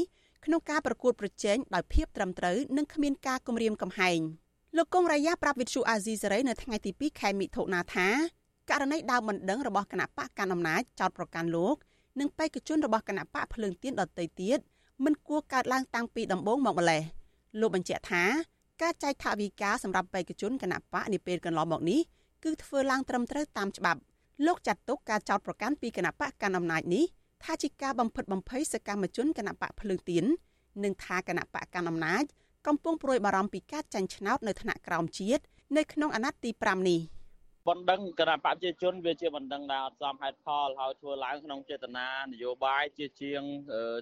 [0.44, 4.20] ក្នុងការប្រកួតប្រជែងដោយភាពត្រឹមត្រូវនិងគ្មានការគំរាមកំហែង
[4.76, 8.08] លោកកុងរាយាប្រាប់វិទ្យុអាស៊ីសេរីនៅថ្ងៃទី2ខែមិថុនាថា
[8.70, 11.76] ករណីដើមបណ្ដឹងរបស់គណៈបកកណ្ដាលអំណាចចោតប្រកាន់លោក
[12.20, 14.58] និងបេក្ខជនរបស់គណៈបកភ្លើងទៀនដទៃទៀត
[15.04, 17.02] មិនគួរកើតឡើងតាំងពីដំបូងមកម្លេះ
[17.60, 18.24] លោកបញ្ជាក់ថា
[18.82, 22.00] ការចែកថវិកាសម្រាប់បេក្ខជនគណៈបកនាពេលកន្លងមកនេះ
[22.44, 24.00] គឺធ្វើឡើងត្រឹមត្រូវតាមច្បាប់
[24.46, 27.04] លោកចាត់ទុកការចោទប្រកាន់ពីគណៈបកកណ្ដាលអំណាចនេះ
[27.44, 30.24] ថាជាការបំផិតបំភ័យសកម្មជនគណៈបកភ្លើងទៀន
[30.84, 32.24] និងថាគណៈបកកណ្ដាលអំណាច
[32.66, 35.42] កំពុងប្រួយបារម្ភពីការចាញ់ឆ្នោតនៅថ្នាក់ក្រោមជាតិ
[35.76, 37.00] នៅក្នុងអាណត្តិទី5នេះ។
[37.68, 43.42] បណ្ដឹងគណៈបព្វជិជនវាជាបណ្ដឹងដែលអត់សមហេតុផលហើយធ្វើឡើងក្នុងចេតនានយោបាយជាជាង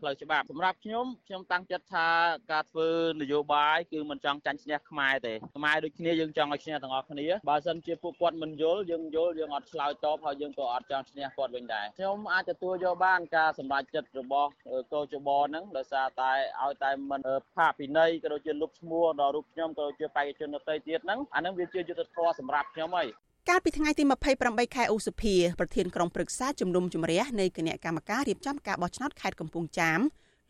[0.02, 2.08] ផ្លូវច្បាប់សម្រាប់ខ្ញុំខ្ញុំតាំងចិត្តថា
[2.52, 2.88] ការធ្វើ
[3.20, 14.50] នយោបាយគឺមិនចង់ចាញ់ឈ្នះខ្មែរទេខ្មែរដូចគ្នាយើងចង់ឲ្យឈ្នះទាំងអស់គ្នាបើសិនជាពួកគាត់មិនយល់យើងយល់យើងអត់ឆ្លើយតបហើយយើងក៏អត់ចង់ឈ្នះគាត់វិញដែរខ្ញុំអាចទទួលយកបានការសម្រេចចិត្តរបស់
[14.92, 17.20] កោជបហ្នឹងដោយសារតែឲ្យតែមិន
[17.56, 23.08] ផាកពិន័យក៏ដូចជាលុបឈ្មោះដល់រូបខ្ញុំក៏ដូចជាបេក្ខជនដទៃទៀតហ្នឹងអាហ្នឹងវាជាយុទ្ធធម៌សម្រាប់ខ្ញុំហើយ
[23.50, 24.04] កាលពីថ្ងៃទី
[24.38, 30.00] 28ខែឧសភាប្រធានក្រុមប្រឹក្សាជំនុំជម្រះនៃគណៈកម្មការរៀបចំការបោះឆ្នោតខេត្តកំពង់ចាម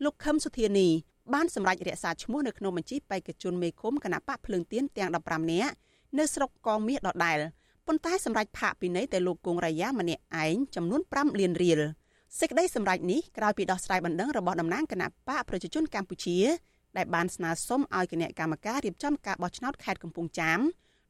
[0.03, 0.87] លោកខឹមសុធានី
[1.33, 5.73] បានសម្រេចរក្សាឈ្មោះនៅក្នុងបញ្ជីបេក្ខជនមេឃុំគណៈបកភ្លើងទៀនទាំង15នាក់
[6.17, 7.37] នៅស្រុកកងមាសដដែល
[7.87, 11.81] ប៉ុន្តែសម្រេចផាកពិន័យតែលោកគង់រាយាម្នាក់ឯងចំនួន5លានរៀល
[12.39, 16.39] សេចក្តីសម្រេចនេះក្រោយពីដោះស្រាយបណ្ដឹងរបស់តំណាងគណៈបកប្រជាជនកម្ពុជា
[16.97, 20.61] ដែលបានស្នើសុំឲ្យគណៈកម្មការរៀបចំការបោះឆ្នោតខេត្តកំពង់ចាម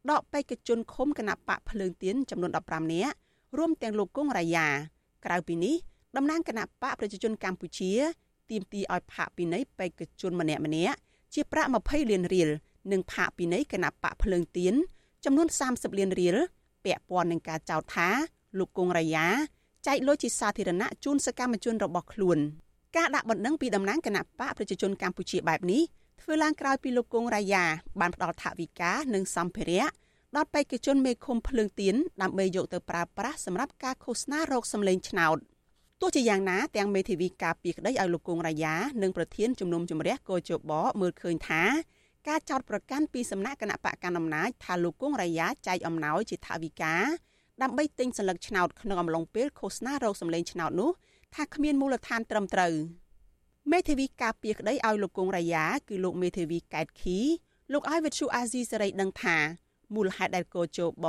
[0.10, 3.16] ដកបេក្ខជនឃុំគណៈបកភ្លើងទៀនចំនួន15នាក់
[3.58, 4.68] រួមទាំងលោកគង់រាយា
[5.26, 5.76] ក្រៅពីនេះ
[6.16, 7.92] តំណាងគណៈបកប្រជាជនកម្ពុជា
[8.50, 10.98] ទាមទារឲ្យផាកពិន័យបេក្ខជនម្នាក់ម្នាក់
[11.34, 12.50] ជាប្រាក់20លានរៀល
[12.92, 14.74] និងផាកពិន័យគណៈបកភ្លើងទៀន
[15.26, 16.38] ចំនួន30លានរៀល
[16.86, 18.10] ពាក់ព័ន្ធនឹងការចោទថា
[18.58, 19.26] លោកគង់រាយា
[19.88, 22.38] ចែកលុយជាសាធារណៈជូនសកម្មជនរបស់ខ្លួន
[22.98, 25.82] ការដាក់បណ្ដឹងពីតំណាងគណៈបកប្រជាជនកម្ពុជាបែបនេះ
[26.22, 27.64] ធ្វើឡើងក្រោយពីលោកគង់រាយា
[28.02, 29.86] បានផ្ដល់ថវិកានិងសម្ភារៈ
[30.36, 35.38] ដល់បេក្ខជនមេឃុំភ្លើងទៀនដើម្បីយកទៅប្រើប្រាស់សម្រាប់ការឃោសនារោគសម្លេងឆ្នោត
[36.02, 41.64] ទោះជាយ៉ាងណាទាំងមេធាវីការពីក្តីឲ្យលោកគង់រាយានិងប្រធានជំនុំជម្រះកោជបមើលឃើញថា
[42.28, 46.96] ការចោទប្រកាន់ពីសំណាក់គណៈបកកណ្ដាលអំណាចថាលោកគង់រាយាចែកអំណោយជាថវិកា
[47.62, 50.92] ដើម្បីទិញសន្លឹកឆ្នោតក្នុងអំឡុងពេលឃោសនារោគសម្លេងឆ្នោតនោះ
[51.36, 52.74] ថាគ្មានមូលដ្ឋានត្រឹមត្រូវ។
[53.70, 57.18] មេធាវីការពីក្តីឲ្យលោកគង់រាយាគឺលោកមេធាវីកែតខី
[57.74, 59.38] លោកឲ្យវិទ្យុអាស៊ីសេរីដឹងថា
[59.96, 61.06] មូលហេតុដែលកោជប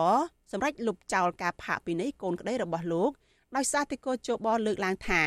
[0.53, 3.11] សម្រាប់លុបចោលការផាកពិន័យកូនក្តីរបស់លោក
[3.57, 5.21] ដោយសារតែកោជបលើកឡើងថា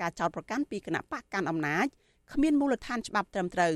[0.00, 1.86] ការចោតប្រកាន់ពីគណៈបកកាន់អំណាច
[2.32, 3.74] គ្មានមូលដ្ឋានច្បាប់ត្រឹមត្រូវ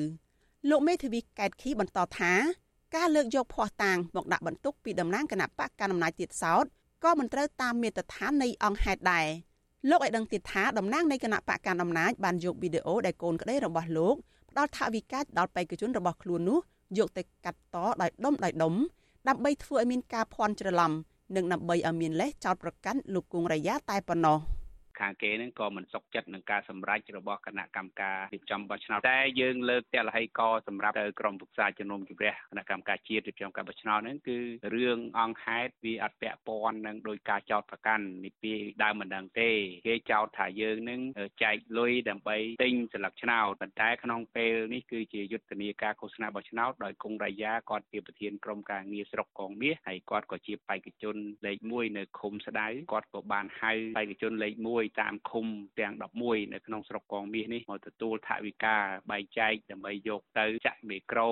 [0.70, 2.32] លោកមេធាវីកែតខីបន្តថា
[2.96, 6.64] ការលើកយកភ័ស្តុតាងមកដាក់បន្ទុកពីតំណាងគណៈបកកាន់អំណាចទៀតសោត
[7.04, 9.26] ក៏មិនត្រូវតាមមាត្រដ្ឋាននៃអង្គហេតុដែរ
[9.90, 14.14] លោកឲ្យដឹងទៀតថាតំណាងនៃគណៈបកកាន់អំណាចបានយកវីដេអូដែលកូនក្តីរបស់លោក
[14.50, 16.58] ផ្ដល់ថវិកាដល់បេក្ខជនរបស់ខ្លួននោះ
[16.98, 18.74] យកទៅកាត់តដោយដុំដោយដុំ
[19.28, 20.92] ដើម្បីធ្វើឲ្យមានការភ័ន្តច្រឡំ
[21.36, 24.38] និងដើម្បីឲ្យមានលេសចោតប្រកាន់លោកគង់រយ៉ាតែប៉ុណ្ណោះ។
[25.00, 34.38] ខាងគេនឹងក៏មិនសុខចិត្តនឹងការសម្រេចរបស់គណៈកម្មការរៀបចំបោះឆ្នោតតែយើងលើកទលហីកសម្រាប់ទៅក្រមប្រឹក្សាជំនុំជម្រះគណៈកម្មការជាតិរៀបចំការបោះឆ្នោតហ្នឹងគឺ
[34.74, 38.52] រឿងអង្គហេតុវាអត់ពាក់ព័ន្ធនឹងដោយការចោទប្រកាន់នេះពី
[38.82, 39.50] ដើមមិនដឹងទេ
[39.88, 41.00] គេចោទថាយើងនឹង
[41.42, 55.46] ចែកលុយដើម្បីទិញស្លឹកឆ្នោតប៉ុន្តែក្នុងពេលនេះគឺជាយុទ្ធនាការឃោសនាបោះឆ្នោតដោយគង់រាយាគាត់ជាប្រធានក្រុមការងារស្រុកកងមាសហើយគាត់ក៏ជាបេក្ខជនលេខ1នៅឃុំស្ដៅគាត់ក៏បានហៅបេក្ខជនលេខ1 1តាមឃុំ
[55.78, 58.76] ទាំង11នៅក្នុងស្រុកកងមាសនេះមកទទួលថវិកា
[59.10, 61.30] បែងចែកដើម្បីយកទៅចាក់មីក្រូ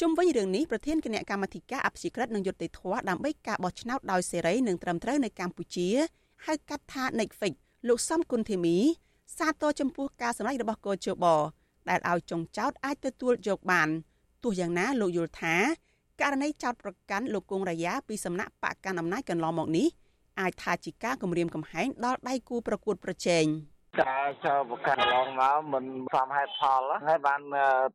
[0.00, 5.88] ជុំវិញរឿងនេះប្រធានគណៈកម្មាធិការអភិជាក្រិតនិងយុត្តិធម៌ដើម្បីការបោះឆ្នោតដោយសេរីនិងត្រឹមត្រូវនៅកម្ពុជា
[6.46, 7.54] ហៅកាត់ថា Netflix
[7.88, 8.76] លោកសំគុណធីមី
[9.38, 11.24] សាទរចំពោះការសម្ដែងរបស់កោជប
[11.88, 13.88] ដែលឲ្យចុងចោតអាចទទួលយកបាន
[14.44, 15.56] ទោះយ៉ាងណាលោកយល់ថា
[16.20, 19.86] ករណីចោតប្រកាន់លោកគង់រាយាពីសំណាក់បកកណ្ដាលអំណាចកន្លងមកនេះ
[20.40, 23.46] អាចថាជាការគម្រាមកំហែងដល់ដៃគូប្រកួតប្រជែង
[24.00, 27.40] ការចោលប្រកាន់ឡងមកមិនសមហេតុផលហើយបាន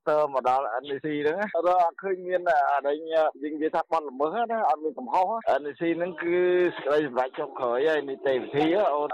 [0.10, 5.26] ទៅមកដល់ NEC ហ្នឹងរកអត់ឃើញមានអរិញយើងនិយាយថាបន់ល្មើសណាអត់មានកំហុស
[5.62, 6.36] NEC ហ្នឹងគឺ
[6.76, 9.10] សេចក្តីសម្រេចចុងក្រោយហើយនីតិវិធីអូន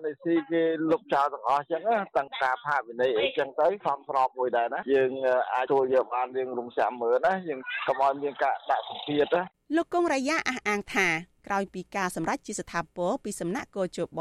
[0.00, 1.82] NEC គេលុបចោលទាំងអស់ចឹង
[2.16, 5.10] តាំងការផាកវិន័យអីចឹងទៅសំស្របមួយដែរណាយើង
[5.54, 9.42] អាចចូលយកបានយើងរំសាំមើលណាយើងកុំឲ្យមានការដាក់សម្ពាធណា
[9.76, 11.08] លោកកុងរាយាអះអាងថា
[11.48, 14.20] ក្រោយពីការសម្រេចជាស្ថាពរពីសំណាក់កោជប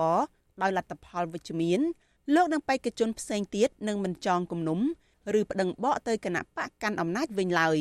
[0.61, 1.79] ដោយលទ្ធផលវិជ្ជមាន
[2.35, 4.79] លោកនឹងបេក្ខជនផ្សេងទៀតនឹងមិនចងគំនុំ
[5.39, 7.77] ឬប្តឹងបកទៅគណៈបកកាន់អំណាចវិញឡើយ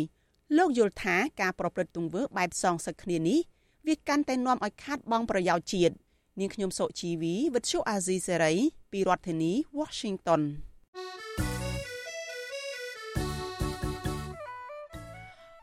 [0.57, 3.39] លោកយល់ថាការប្រព្រឹត្តទង្វើបែបសងសឹកគ្នានេះ
[3.87, 5.95] វាកាន់តែនាំឲ្យខាតបង់ប្រយោជន៍ជាតិ
[6.41, 8.55] នាងខ្ញុំសុជីវីវិទ្យុអាស៊ីសេរី
[8.93, 10.43] ពីរដ្ឋធានី Washington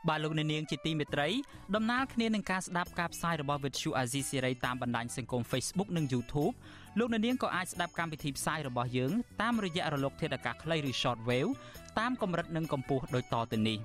[0.08, 1.30] បាទលោកអ្នកនាងជាទីមេត្រី
[1.76, 6.54] ដំណើរគ្នានឹងការស្ដាប់ការផ្សាយរបស់ Vuthu Azizi Serai តាមបណ្ដាញសង្គម Facebook និង YouTube
[7.00, 9.12] លោកអ្នកនាងក៏អាចស្ដាប់កម្មវិធីផ្សាយរបស់យើង
[9.42, 11.52] តាមរយៈរលកធាតុអាកាសខ្លីឬ Shortwave
[12.00, 13.80] តាមកម្រិតនិងកម្ពស់ដូចតទៅនេះ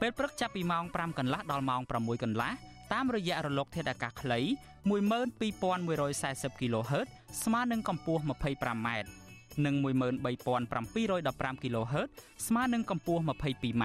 [0.00, 2.52] ពេលព្រឹកចាប់ពីម៉ោង5កន្លះដល់ម៉ោង6កន្លះ
[2.92, 4.40] តាមរយៈរលកធាតុអាកាសខ្លី
[4.88, 7.06] 12140 kHz
[7.44, 8.88] ស្មើនឹងកម្ពស់ 25m
[9.64, 12.08] និង13715 kHz
[12.46, 13.84] ស្មើនឹងកម្ពស់ 22m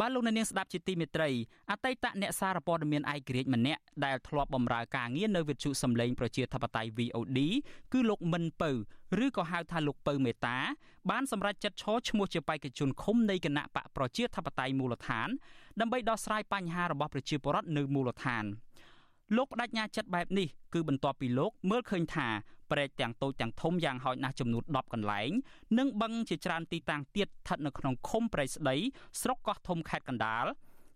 [0.00, 1.30] បាទលោកអ្នកនាងស្ដាប់ជាទីមេត្រី
[1.70, 7.38] អតីតអ្នកសារព័ត៌មានឯករាជ្យម្នាក់ដែលធ្លាប់បម្រើការងារនៅវិទ្យុសំឡេងប្រជាធិបតេយ្យ VOD
[7.92, 8.70] គឺលោកមិនពៅ
[9.24, 10.56] ឬក៏ហៅថាលោកពៅមេតា
[11.10, 15.28] បានសម្រេចចិត្តឈរឈ្មោះជាបេក្ខជនឃុំនៃគណៈបកប្រជាធិបតេយ្យមូលដ្ឋាន
[15.80, 18.44] ដើម្បីដោះស្រាយបញ្ហារបស់ប្រជាពលរដ្ឋនៅមូលដ្ឋាន
[19.36, 22.28] លោកបដិញ្ញាចិត្តបែបនេះគឺបន្ទាប់ពីលោកមើលឃើញថា
[22.70, 25.30] ព្រែកទាំងតូចទាំងធំយ៉ាងហោចណាស់ចំនួន10កន្លែង
[25.78, 28.76] និងបឹងជាច្រើនទីតាំងទៀតស្ថិតនៅក្នុងឃុំព្រៃស្ដី
[29.20, 30.46] ស្រុកកោះធំខេត្តកណ្ដាល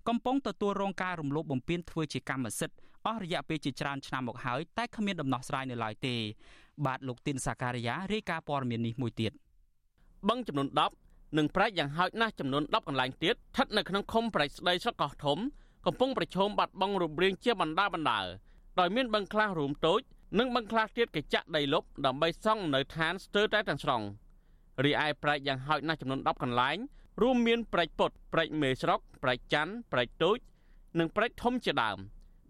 [0.08, 6.16] កំពុងទទួលរងការរំលោភបំពានធ្វើជាកម្មសិទ្ធិអស់រយៈពេលជាច្រើនឆ្នាំមកហើយតែគ្មានដំណោះស្រាយនៅឡើយទេ
[6.86, 9.32] បាទលោកទីនសាការីយ៉ារាយការណ៍ព័ត៌មាននេះមួយទៀត
[10.28, 10.68] បឹងចំនួន
[11.02, 15.38] 10និងប្រែកយ៉ាងហោចណាស់ចំនួន10កន្លែងទៀតស្ថិតនៅក្នុងឃុំប្រៃស្ដីស្រុកកោះធំ
[15.86, 18.20] កំពុងប្រឈមបាត់បង់រូបរាងជាបណ្ដាបណ្ដា
[18.80, 20.00] ដោយមានបឹងខ្លះរួមតូច
[20.38, 24.02] និងបឹងខ្លះទៀតកញ្ចាក់ដីលុបដើម្បីសង់នៅឋានស្ទើរតែទាំងស្រុង
[24.84, 26.76] រីឯប្រែកយ៉ាងហោចណាស់ចំនួន10កន្លែង
[27.22, 30.38] រួមមានប្រេចពុតប្រេចមេស្រុកប្រេចច័ន្ទប្រេចទូច
[30.98, 31.98] និងប្រេចធំជាដើម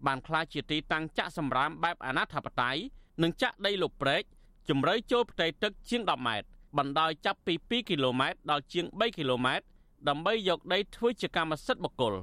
[0.07, 2.77] បានក្លាយជាទីតាំងចាក់សម្រាមបែបអនាធបត័យ
[3.23, 4.23] និងចាក់ដីលុបព្រែក
[4.69, 9.65] ជំរៅចូលផ្ទៃទឹកជាង10ម៉ែត្របណ្ដោយចាប់ពី2គីឡូម៉ែត្រដល់ជាង3គីឡូម៉ែត្រ
[10.09, 12.13] ដើម្បីយកដីធ្វើជាកម្មសិទ្ធិបុគ្គល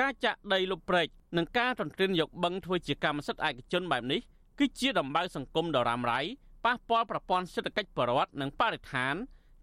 [0.00, 4.20] ការចាក់ដីលុបព្រែកនិងការទន្ទ្រានយកបឹងធ្វើជាកម្មសិទ្ធិឯកជនបែបនេះ
[4.58, 6.20] គឺជាដំបៅសង្គមដ៏រ៉ាំរ៉ៃ
[6.64, 9.14] ប៉ះពាល់ប្រព័ន្ធសេដ្ឋកិច្ចបរិវត្តនិងបរិស្ថាន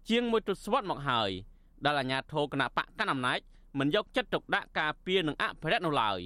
[0.08, 1.30] ជាងមួយទសវត្សរ៍មកហើយ
[1.84, 3.38] ដែលអាជ្ញាធរគណៈបកកណ្ដាលអំណាច
[3.78, 6.18] មិនយកចិត្តទុកដាក់ការពារនិងអភិរក្សនោះឡើយ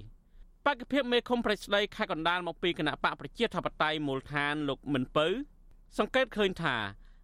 [0.66, 5.26] បកភិបមេឃុំប្រេស្ដីខេត្តកណ្ដាលមកពីគណៈបកប្រជាធិបតេយ្យមូលដ្ឋានលោកមិនពៅ
[5.98, 6.76] សង្កេតឃើញថា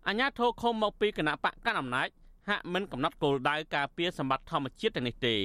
[0.08, 2.08] អាញាធរឃុំមកពីគណៈបកកណ្ដាលអំណាច
[2.48, 5.36] ហាក់មិនកំណត់គោលដៅការពារសម្បត្តិធម្មជាតិទាំងនេះទេ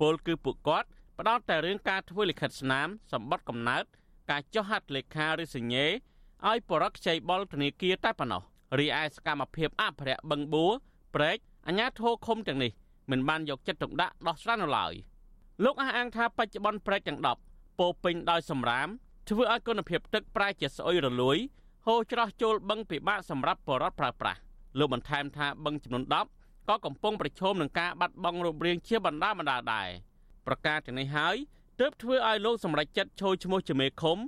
[0.00, 3.84] ពលគឺពួកគាត់ផ្ដោតតែរឿងការធ្វើលិខិតស្នាមសម្បត្តិកំណើត
[4.30, 5.86] ការចុះហត្ថលេខាឬសញ្ញេ
[6.48, 8.42] ឲ្យបរិកខ្ចីបុលធនាគារតែប៉ុណ្ណោះ
[8.78, 10.72] រីឯសកម្មភាពអភិរក្សបឹងបួរ
[11.14, 12.72] ព្រែកអាញាធរឃុំទាំងនេះ
[13.10, 14.92] មិនបានយកចិត្តទុកដាក់ដោះស្រាយនៅឡើយ
[15.64, 18.88] លោកអះអាងថាបច្ចុប្បន្នព្រែកទាំង10ពោពេញដោយសម្រាម
[19.28, 21.36] ធ្វើឲ្យគុណភាពទឹកប្រែជាស្អុយរលួយ
[21.86, 24.40] ហូរច្រោះចូលបឹងពិបាកសម្រាប់បរិវត្តប្រើប្រាស់
[24.78, 26.04] លោកបន្ថែមថាបឹងចំនួន
[26.36, 29.88] 10ក៏កំពុងប្រឈមនឹងការបាត់បង់រូបរាងជាបណ្ដាបណ្ដាដែរ
[30.46, 31.36] ប្រការទាំងនេះហើយ
[31.80, 34.18] ទើបធ្វើឲ្យលោកសម្រេចចិត្តចូលឈ្មោះជាមេឃុំ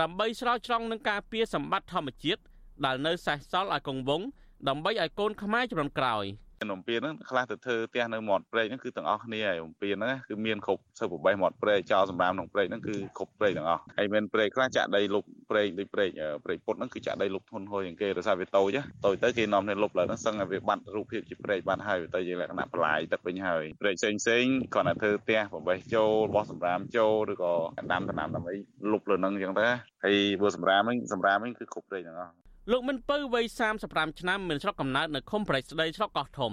[0.00, 2.42] ដើម្បីស្រោចស្រង់នឹងការពារសម្បត្តិធម្មជាតិ
[2.84, 4.28] ដែលនៅសេសសល់ឲ្យគង់វង្ស
[4.68, 6.24] ដើម្បីឲ្យកូនខ្មែរជំនាន់ក្រោយ។
[6.70, 16.10] នំពៀនហ្នឹងខ្លះទៅធ្វើផ្ទះនៅមាត់ព្រែកហ្នឹងគឺទាំងអស់គ្នាហើយនំពៀនហ្នឹងគឺមានគ្រប់សិបប្របេះមាត់ព្រែកចោលសម្រាមក្នុងព្រែកហ្នឹងគឺគ្រប់ព្រែកទាំងអស់ហើយមានព្រែកខ្លះចាក់ដីលុបព្រែកដូចព្រែក
[16.44, 27.52] ព្រែកពុតហ្នឹងគឺចាក់ដីលុបធន់ហួយជាងគេដោយសារវាតូចតូចទៅគេនាំគ្នាលុបឡើងហ្នឹងសឹងតែវាបាត់រូបភាពជាព្រែកបាត់ហើយទៅជាលក្ខណៈបន្លាយទឹកវិញហើយព្រែកផ្សេងផ្សេងគាត់តែធ្វើផ្ទះប្របេះចូលបោះសម្រាមចូលឬក៏
[27.92, 28.54] ដាំដំណាំដើម្បី
[28.92, 29.66] លុបលើហ្នឹងអញ្ចឹងទៅ
[30.04, 32.34] ហើយបើសម្រាមហ្នឹងសម្រាមហ្នឹងគឺគ្រប់ព្រែកទាំងអស់
[32.70, 33.44] លោកមិនពៅវ័យ
[33.82, 36.52] 35ឆ្នាំមានស្រុកកំណើតនៅឃុំប្រៃស្ដីស្រុកកោះធំ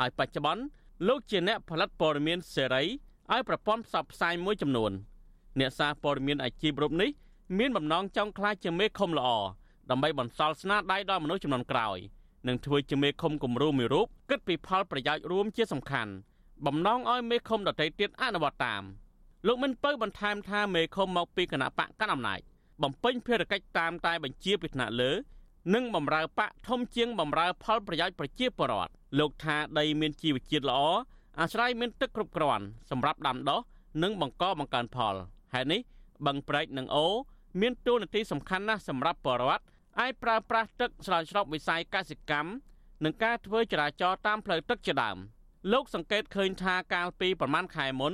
[0.00, 0.62] ហើយបច្ចុប្បន្ន
[1.08, 2.82] លោកជាអ្នកផលិតព័ត៌មានសេរី
[3.32, 4.92] ឲ្យប្រព័ន្ធផ្សព្វផ្សាយមួយចំនួន
[5.58, 7.10] អ្នកសារព័ត៌មានអាជីពរូបនេះ
[7.58, 9.28] មានបំណងចង់ក្លាយជាមេឃុំល្អ
[9.90, 11.98] ដើម្បីបន្សល់ស្នាដៃដល់មនុស្សចំនួនក្រោយ
[12.48, 16.12] និងធ្វើជាមេឃុំគំរូមួយរូបគិតពីផលប្រយោជន៍រួមជាសំខាន់
[16.66, 18.82] បំណងឲ្យមេឃុំដទៃទៀតអនុវត្តតាម
[19.46, 22.40] លោកមិនពៅបន្ថែមថាមេឃុំមកពីគណៈបកកណ្ដាលអំណាច
[22.82, 25.12] បំពេញភារកិច្ចតាមតែបញ្ជាពីថ្នាក់លើ
[25.74, 30.80] និងបំរើបកធំជាងបំរើផលប្រយោជន៍ប្រជាពលរដ្ឋលោកថាដីមានជីវជាតិល្អ
[31.40, 33.60] អាស្រ័យមានទឹកគ្រប់គ្រាន់សម្រាប់ដាំដុះ
[34.02, 35.14] និងបង្កបង្កើនផល
[35.54, 35.80] ហេតុនេះ
[36.26, 37.06] បឹងព្រែកនិងអូ
[37.60, 39.64] មានតួនាទីសំខាន់ណាស់សម្រាប់ពលរដ្ឋ
[40.00, 42.50] អាចប្រើប្រាស់ទឹកស្រោចស្រពវិស័យកសិកម្ម
[43.04, 45.16] និងការធ្វើចរាចរណ៍តាមផ្លូវទឹកជាដើម
[45.72, 48.12] លោកសង្កេតឃើញថាកាលពីប្រមាណខែមុន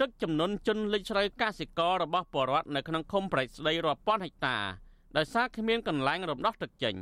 [0.00, 4.56] ទឹកចំនួនជន់លិចស្រូវកសិកររបស់ពលរដ្ឋនៅក្នុងឃុំប្រៃស្ដីរាប់ពាន់ហិកតា
[5.16, 6.96] ដោយសារគ្មានកន្លែងរំដោះទឹកចេញ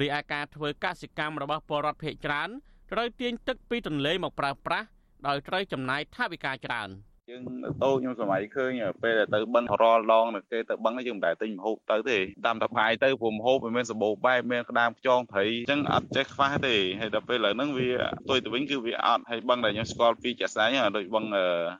[0.00, 2.48] រីឯការធ្វើកសិកម្មរបស់ពលរដ្ឋភៀកច្រើន
[2.92, 4.86] ត្រូវទាញទឹកពីទន្លេមកប្រើប្រាស់
[5.26, 6.88] ដោយត្រូវចំណាយថវិកាច្រើន។
[7.30, 7.42] យើង
[7.84, 17.88] តូចខ្ញុំសម័យឃើញពេលដែលទៅបឹងរាល់ដងនៅគេទៅបឹងយើងមិនដែលទិញម្ហូបទៅទេតាមតែផាយទៅព្រោះម្ហូបវាមានសម្បូរបែបមានក្តាមខ្យងព្រៃអញ្ចឹងអត់ចេះខ្វះទេហើយដល់ពេលឥឡូវហ្នឹងវា
[18.28, 21.24] ទុយទៅវិញគឺវាអត់ហើយបឹងដែលខ្ញុំស្គាល់ពីចាក់ស្ដែងដូចបឹង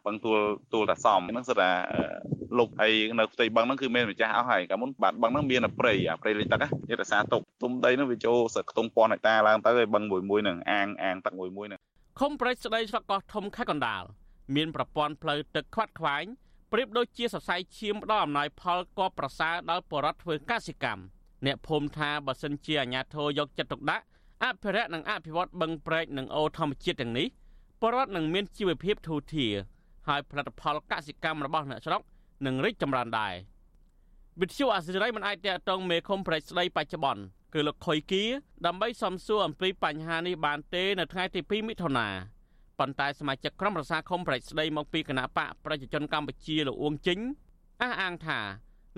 [0.07, 0.39] បឹងទួល
[0.73, 1.71] ទួលតាសំហ្នឹងសិតថា
[2.59, 11.81] លុបហើយនៅផ្ទៃបឹងហ្នឹងគឺមានម្ចាស់អស់ហើយកាលមុនបាត់បឹងហ្នឹងមានព្រៃអាព្រៃលិចទឹកគេរក្សាទុកទុំដីហ្នឹងវាចូលសឹកខ្ទង់ពាន់ហិកតាឡើងទៅហើយបឹងមួយមួយហ្នឹងអាងអាងទឹកមួយមួយហ្នឹង
[12.21, 14.05] ខុំប្រេចស្ដីស្រុកកោះធំខេត្តកណ្ដាល
[14.55, 16.25] មានប្រព័ន្ធផ្លូវទឹកខ្វាត់ខ្វែង
[16.73, 21.03] ប្រៀបដូចជាសរសៃឈាមផ្ដល់អំណោយផលកបប្រសើរដល់បរដ្ឋធ្វើកសិកម្ម
[21.47, 24.05] អ្នកភូមិថាបើសិនជាអាជ្ញាធរយកចិត្តទុកដាក់
[24.45, 27.27] អភិរក្សនិងអភិវឌ្ឍបឹងព្រែកនិងអូធម្មជាតិទាំងនេះ
[27.83, 29.53] បរដ្ឋនឹងមានជីវភាពធូរធារ
[30.09, 32.03] ហើយផលិតផលកសិកម្មរបស់អ្នកស្រុក
[32.47, 33.35] នឹងរីកចម្រើនដែរ
[34.41, 37.23] វិទ្យុអាស៊ីសេរីមិនអាចតតងមេឃុំប្រេចស្ដីបច្ចុប្បន្ន
[37.55, 38.23] គឺលោកខុយគី
[38.67, 42.09] ដើម្បីសំសួរអំពីបញ្ហានេះបានទេនៅថ្ងៃទី2មិថុនា
[42.79, 47.19] ប៉ុន្តែសមាជិកក្រុមប្រឹក្សាឃុំប្រតិស្ដីមកពីគណៈបកប្រជាជនកម្ពុជាលោកអួងជិញ
[47.83, 48.39] អះអាងថា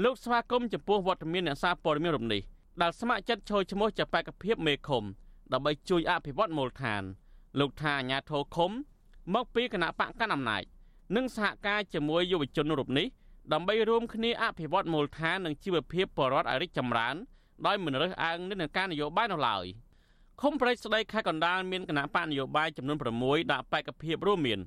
[0.04, 2.42] លោកស្វាគមន៍ចំពោះវត្តមានអ្នកសារព័ត៌មានរំនេះ
[2.82, 5.04] ដែលស្ម័គ្រចិត្តចូលឈ្មោះជាបេក្ខភាពមេឃុំ
[5.52, 7.02] ដើម្បីជួយអភិវឌ្ឍមូលដ្ឋាន
[7.60, 8.70] លោកថាអាញាធរឃុំ
[9.34, 10.62] មកពីគណៈបកកណ្ដាលអំណាច
[11.16, 13.06] និងសហការជាមួយយុវជនរូបនេះ
[13.52, 17.14] ដើម្បីរួមគ្នាអភិវឌ្ឍមូលដ្ឋាននិងជីវភាពបរិវត្តឲ្យរីកចម្រើន
[17.66, 19.66] ដោយមិនរើសអើងនឹងការនយោបាយនោះឡើយ។
[20.44, 24.60] ឃុំប្រេចស្ដីខេត្តកណ្ដាលមានគណៈបកនយោបាយចំនួន6ដាក់បេក្ខភាពរួមមាន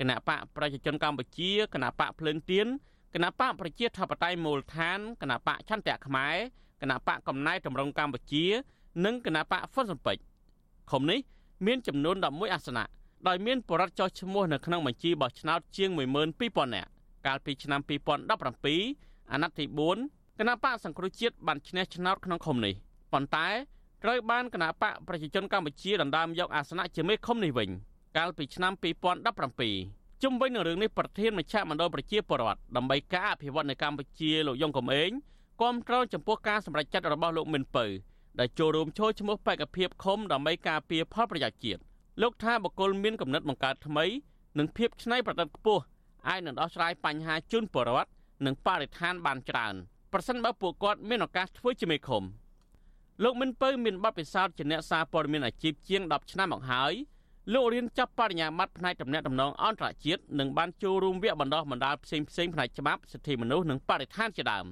[0.00, 2.66] គណៈបកប្រជាជនកម្ពុជាគណៈបកភ្លើងទៀន
[3.14, 6.36] គណៈបកប្រជាធិបតេយ្យមូលដ្ឋានគណៈបកឆន្ទៈខ្មែរ
[6.80, 8.44] គណៈបកកំណែតម្រង់កម្ពុជា
[9.04, 10.16] និងគណៈបកហ្វុនសំពេច
[10.90, 11.20] ឃុំនេះ
[11.66, 12.84] មានចំនួន11អាសនៈ
[13.28, 16.88] ដោយមានបរិវត្តចោះឈ្មោះនៅក្នុងបញ្ជីបោះឆ្នោតជាង12000នាក់
[17.26, 19.64] កាលពីឆ្នាំ2017អាណត្តិទី
[20.02, 22.74] 4គណៈបកសង្គ្រោះជាតិបានឈ្នះឆ្នោតក្នុងឃុំនេះ
[23.12, 23.48] ប៉ុន្តែ
[24.04, 27.70] ត្រូវបានគណៈបកប្រជាជនកម្ពុជាដណ្ដើមយកអាសនៈជាមេឃុំនេះវិញ
[28.16, 28.72] កាលពីឆ្នាំ
[29.48, 35.10] 2017ជុំវិញនឹងរឿងនេះប្រធានមជ្ឈមណ្ឌលប្រជាពលរដ្ឋដើម្បីការអភិវឌ្ឍនៅកម្ពុជាលោកយងកំឯង
[35.60, 37.86] គាំទ្រចំពោះការសម្រេចចិត្តរបស់លោកមិនពៅ
[38.38, 41.80] ដែលចូលរួមចូលឈ្មោះបេក្ខភាពឃុំដើម្បីការពារផលប្រយោជន៍ជាតិ
[42.22, 44.04] លោកថាបកគលមានកំណត់បង្កើតថ្មី
[44.58, 45.82] និងភាពច្នៃប្រឌិតខ្ពស់
[46.28, 48.10] អាចនឹងដោះស្រាយបញ្ហាជូនពលរដ្ឋ
[48.46, 49.74] និងបរិស្ថានបានច្រើន
[50.12, 52.22] ប្រសិនបើពួកគាត់មានឱកាសធ្វើជាមេឃុំ
[53.24, 56.92] លោកមិនពៅមានបទពិសោធន៍ជាអ្នកសារព័ត៌មានអាជីពជាង10ឆ្នាំមកហើយ
[57.52, 64.66] លោករៀនចប់បរិញ្ញាបត្រផ្នែកតំណែងតំណងអន្តរជាតិនិងបានចូលរួមវគ្គបណ្ដុះបណ្ដាលផ្សេងផ្សេងផ្នែកច្បាប់សិទ្ធិមនុស្សនិងបរិស្ថានជាដើម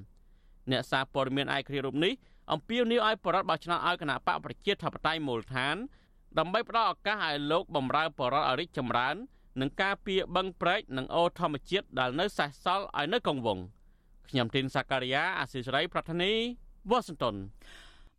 [0.70, 2.12] អ្នកសារព័ត៌មានឯករាជ្យរូបនេះ
[2.52, 5.76] អំពាវនាវឲ្យបរដ្ឋបោះឆ្នោតឲ្យគណៈបកប្រជាធិបតេយ្យមូលដ្ឋាន
[6.38, 9.16] ដើម្បីផ្ដល់ឱកាសឲ្យលោកបម្រើបរដ្ឋឲ្យរីកចម្រើន
[9.60, 13.58] និងការពារបឹងព្រែកនិងអូរធម្មជាតិដែលនៅសេសសល់ឲ្យនៅកង្វង
[14.28, 16.32] ខ្ញុំទីនសាការីយ៉ាអាស៊ីសេរីប្រធានី
[16.90, 17.36] វ៉ាស៊ីនតោន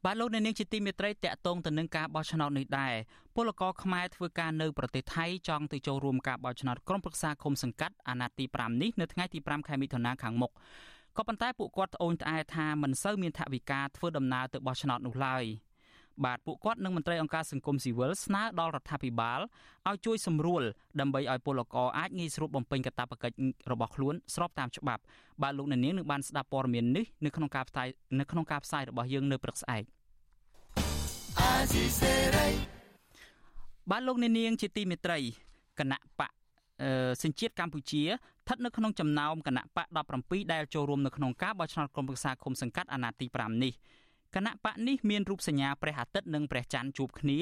[0.06, 2.94] បាទលោកអ្នកនាងជាទីមេត្រីតកតងទៅនឹងការបោះឆ្នោតនេះដែរ
[3.36, 10.52] ពលករខ្មែរធ្វើការនៅប្រទេសថៃចង់ទៅចូលរួមការបោះឆ្នោតក្រុមប្រឹក្សាគុំសង្កាត់អាណត្តិទី5នេះនៅថ្ងៃទី5ខែមិថុនាខាងមុខ
[11.18, 15.44] ក៏ប៉ុន្តែពួកគាត់ត្អូញត្អែថាមិនសូវមានថវិកាធ្វើដំណើរទៅបោះឆ្នោតនោះឡើយ។
[16.26, 19.40] បាទពួកគាត់និងមន្ត្រីអង្គការសង្គមស៊ីវិលស្នើដល់រដ្ឋាភិបាល
[19.90, 20.64] ឲ្យជួយសម្រួល
[21.00, 23.36] ដើម្បីឲ្យពលករអាចងាយស្រួលបំពេញកាតព្វកិច្ច
[23.72, 25.02] របស់ខ្លួនស្របតាមច្បាប់
[25.42, 27.88] បាទលោកអ្នកនាងនឹងបានស្ដាប់ព័ត៌មាននេះនៅក្នុងការផ្សាយ
[28.20, 29.84] នៅក្នុងការផ្សាយរបស់យើងនៅព្រឹកស្អែក
[33.92, 35.20] បាទលោកអ្នកនាងជាទីមេត្រី
[35.80, 36.32] គណៈបក
[37.24, 43.74] សញ្ជាតិកម្ពុជាស្ថិតនៅក្នុងចំណោមគណៈបក17ដែលចូលរួមនៅក្នុងការបោះឆ្នោតក្រុមប្រឹក្សាគុំសង្កាត់អាណត្តិទី5នេះ
[44.36, 47.40] គណៈបកនេះមានរូបសញ្ញាព្រះអាទិត្យនិងព្រះច័ន្ទជួបគ្នា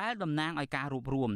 [0.00, 1.32] ដែលតំណាងឲ្យការរួបរวม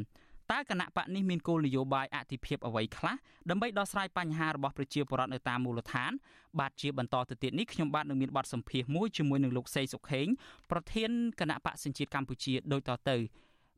[0.52, 3.14] តើគណៈបកនេះមានគោលនយោបាយអតិភិបអ្វីខ្លះ
[3.50, 6.12] ដើម្បីដោះស្រាយបញ្ហារបស់ប្រជាពលរដ្ឋនៅតាមមូលដ្ឋាន
[6.60, 10.26] បាទជាបន្តទៅទៀតនេះខ្ញុំបាទនឹងមានបទសម្ភាសន៍មួយជាមួយនឹងលោកសេសុខេង
[10.70, 13.16] ប្រធានគណៈបកសញ្ជាតិកម្ពុជាដូចតទៅ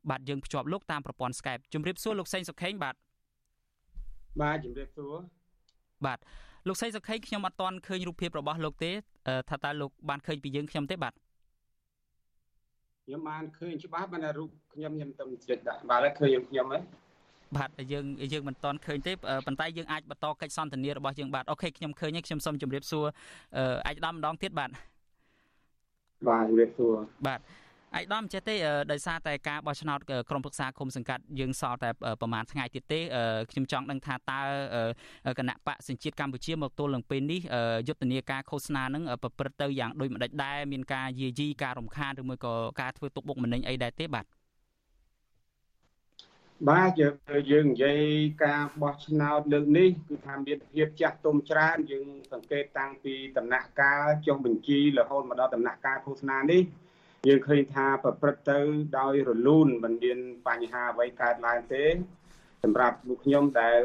[0.09, 2.95] បាទយើងភ្ជាប់លោកតាមប្រព័ន្ធ Skype ជម្រាបសួរលោកសេងសុខេងបាទ
[4.41, 5.15] បាទជម្រាបសួរ
[6.05, 6.19] បាទ
[6.67, 8.91] លោកសីសុខេខ្ញុំអត់ទាន់ឃើញរូបភាពរបស់លោកទេ
[9.49, 11.13] ថាតើលោកបានឃើញពីយើងខ្ញុំទេបាទ
[13.05, 16.79] ខ្ញុំបានឃើញច្បាស់បានរូបខ្ញុំខ្ញុំទៅជិតដាក់បាទឃើញខ្ញុំហ៎
[17.57, 19.13] បាទយើងយើងមិនទាន់ឃើញទេ
[19.45, 23.05] ប៉ុន្តែយើងអាចបន្តកិច្ចសន្ទនារបស់យើងបាទអូខេខ្ញុំឃើញហើយខ្ញុំសូមជម្រាបសួរ
[23.87, 24.69] អាចដំម្ដងទៀតបាទ
[26.27, 26.93] បាទជម្រាបសួរ
[27.27, 27.39] បាទ
[27.99, 28.55] ឯកឧត្តមចេះទេ
[28.91, 29.99] ដោយសារតែការបោះឆ្នោត
[30.29, 31.89] ក្រុមប្រឹក្សាគុំសង្កាត់យើងសល់តែ
[32.21, 32.99] ប្រហែលថ្ងៃទៀតទេ
[33.51, 34.41] ខ្ញុំចង់ដឹងថាតើ
[35.39, 37.41] គណៈបកសញ្ជាតិកម្ពុជាមកទល់នឹងពេលនេះ
[37.87, 44.25] យុទ្ធនាការឃោសនានឹងប្រព្រឹត្តទៅយ៉ាងដូចម្ដេចដែរមានការយាយីការរំខានឬមួយក៏ការធ្វើទុកបុកម្នេញអីដែរទេបាទ
[46.69, 47.15] បាទយើង
[47.51, 48.01] យើងនិយាយ
[48.45, 56.61] ការបោះឆ្នោតលើកនេះគឺថាមានភាពចាស់ទុំច្រើនយើងសង្កេតតាំងពីដំណាក់កាលចុះបញ្ជីរហូតមកដល់ដំណាក់កាលឃោសនានេះ
[57.27, 58.59] យើងឃើញថាប្រព្រឹត្តទៅ
[58.99, 61.85] ដោយរលូនមិនមានបញ្ហាអ្វីកើតឡើងទេ
[62.63, 63.81] សម្រាប់លោកខ្ញុំដែល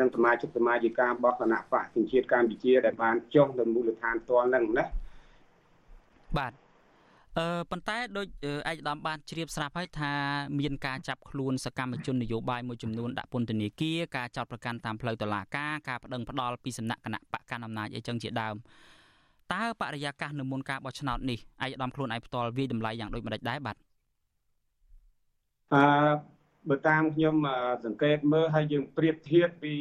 [0.00, 4.84] នឹងសមាជិកសមាជិការបស់គណៈបកសញ្ជាតិកម្ពុជាដែលបានចុះនៅមូលដ្ឋានផ្ទាល់ហ្នឹងណា
[6.38, 6.52] បាទ
[7.38, 10.12] អឺប៉ុន្តែដូចឯកឧត្តមបានជ្រាបស្រាប់ហើយថា
[10.60, 18.56] មានការចាប់ខ្លួនសកម្មជននយោបាយមួយចំនួនដាក់ពន្ធនាគារការចោទប្រកាន់តាមផ្លូវតុលាការការប្តឹងផ្តល់ពីសំណាក់គណៈបកកណ្ដាលអំណាចអីចឹងជាដើម
[19.54, 23.76] តើបរិយាកាសនៅមុនការបោះឆ្នោតនេះឯកឧត្តមខ្លួនឯងផ្ទាល់វាតម្លៃយ៉ាងដូចម្ដេចដែរបាទ
[25.74, 25.82] អឺ
[26.68, 27.36] បើតាមខ្ញុំ
[27.84, 29.74] សង្កេតមើលហើយយើងប្រៀបធៀបពី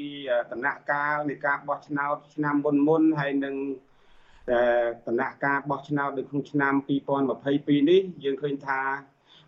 [0.51, 3.55] ដំណាក់កាលនៃការបោះឆ្នោតឆ្នាំមុនមុនហើយនឹង
[5.07, 6.73] ដំណាក់ការបោះឆ្នោតនៅក្នុងឆ្នាំ
[7.27, 8.81] 2022នេះយើងឃើញថា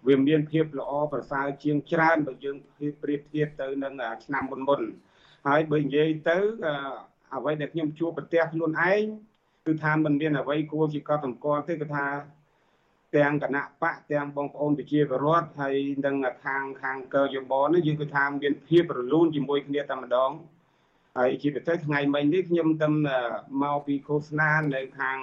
[0.08, 2.56] វាមានភាពល្អប្រសើរជាងច្រើនបើយើង
[3.02, 3.94] ប្រៀបធៀបទៅនឹង
[4.26, 4.82] ឆ្នាំមុនមុន
[5.48, 6.38] ហើយបើនិយាយទៅ
[7.36, 9.04] អ្វីដែលខ្ញុំជួបប្រទះខ្លួនឯង
[9.68, 12.06] គឺថាมันមានអ្វីគួរជាកត់សម្គាល់ទេគឺថា
[13.16, 15.76] ទាំងគណៈបកទាំងបងប្អូនប្រជាពលរដ្ឋហើយ
[16.06, 20.32] នឹងខាងខាងកយបនេះយើងគឺថាមានភាពរលូនជាមួយគ្នាតែម្ដង
[21.18, 22.88] ហើយជាពិសេសថ្ងៃមិញនេះខ្ញុំទៅ
[23.64, 25.18] មកពីឃោសនានៅខាង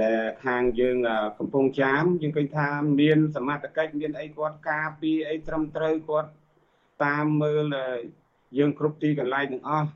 [0.00, 0.96] ដែលខាងយើង
[1.38, 2.68] កំពង់ចាមយើងឃើញថា
[3.00, 6.30] មានសមត្ថកិច្ចមានអីគាត់ការពីអីត្រឹមត្រូវគាត់
[7.04, 7.64] តាមមើល
[8.58, 9.90] យើងគ្រប់ទីកន្លែងទាំងអស់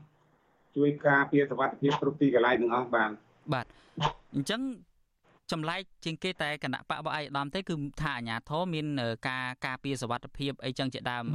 [0.75, 3.09] ជួយការពារសុវត្ថិភាពគ្រប់ទីកន្លែងទាំងអស់បាន
[3.53, 3.65] បាទ
[4.35, 4.61] អញ្ចឹង
[5.51, 8.87] ចម្លែកជាងគេតែគណៈបកបអៃឧត្តមទេគឺថាអាញាធរមាន
[9.27, 11.25] ការការពារសវត្ថភាពអីចឹងជាដើម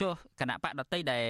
[0.00, 1.24] ចុះគណៈបកដតីដែល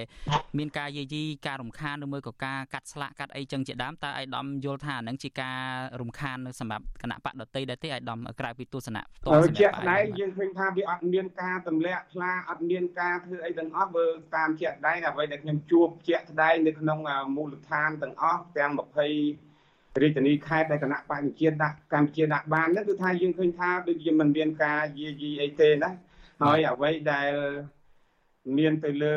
[0.57, 5.59] មានការយាយីការរំខានឬមួយក៏ការកាត់ស្លាកកាត់អីចឹងជាដើមតើអៃឧត្តមយល់ថាអានឹងជាការ
[6.01, 14.05] រំខានសម្រាប់គណៈបកដតីដែរទេអៃឧត្តមក្រៅពីទស្សនៈផ្ទាល់ជាក់ស្ដែងយើងឃើញថាវាអត់មានការទម្លាក់ផ្លាអត់មានការធ្វើអីទាំងអស់បើ
[14.35, 16.99] តាមជាក់ស្ដែងអ្វីដែលខ្ញុំជួបជាក់ស្ដែងនៅក្នុង
[17.35, 19.50] មូលដ្ឋានទាំងអស់ទាំង20
[19.99, 25.91] រាជធានីខេត្តដែលគណៈបញ្ញាជាតិដាក់កម្ពុជាដាក់បានហ្នឹងគឺថាយើងឃើញថាដូចជាមិនមានការយាយីអីទេណា
[26.43, 27.31] ហើយអ្វីដែល
[28.57, 29.15] មានទៅលើ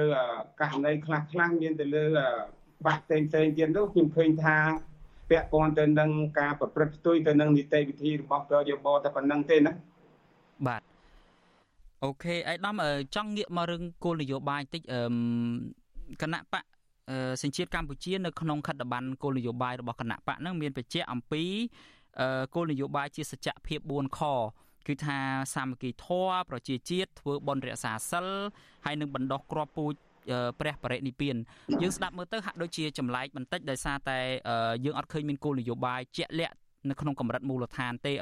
[0.60, 2.04] ករណីខ្លះខ្លះមានទៅលើ
[2.86, 4.56] បាក់ផ្សេងផ្សេងទៀតនោះខ្ញុំឃើញថា
[5.30, 9.72] ពាក់ព័ន្ធទៅនឹងការប្រព្រឹត្តផ្ទុយទៅនឹងនីតិវិធីរបស់កយបតែប៉ុណ្្នឹងទេណា
[10.66, 10.82] បាទ
[12.04, 12.76] អូខេអៃដាម
[13.14, 15.00] ចង់ងាកមករឿងគោលនយោបាយតិចអឺ
[16.22, 16.64] គណៈបក
[17.42, 21.42] សញ្ជាតិកម្ពុជានៅក្នុងខិត្តប័ណ្ណគោលនយោបាយរបស់គណៈបកហ្នឹងមានបញ្ជាក់អំពី
[22.54, 24.20] គោលនយោបាយជាសច្ចភាព4ខ
[24.86, 25.18] គឺថា
[25.54, 28.26] សាមគ្គីធម៌ប្រជាជាតិធ្វើបន់រក្សាសិល
[28.84, 29.94] ហើយនឹងបណ្ដោះគ្រាប់ពូជ
[30.60, 31.36] ព្រះបរិនិព្វាន
[31.82, 34.18] យើងស្ដាប់មើលទៅហាក់ដូចជាចម្លែកបន្តិចដោយសារតែ
[34.84, 36.54] យើងអត់ឃើញមានគោលនយោបាយជាក់លាក់
[36.90, 38.12] នៅក្នុងកម្រិតមូលដ្ឋានទេ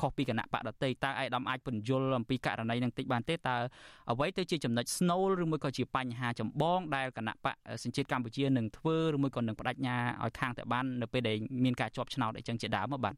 [0.00, 3.56] ខុសពីគណៈបកដតីតើឯកឧត្តមអាចពន្យល់អំពីករណីនឹងតិចបានទេតើ
[4.10, 7.54] អ្វីទៅជាចំណុចស្នូលឬមួយក៏ជាបញ្ហាចម្បងដែលគណៈបក
[7.84, 13.14] សញ្ជាតិកម្ពុជានឹងធ្វើឬមួយក៏នឹងបដិញ្ញាឲ្យខាងតែបាននៅពេលដែលមានការជាប់ឆ្នោតអីចឹងជាដើមបាទបាទ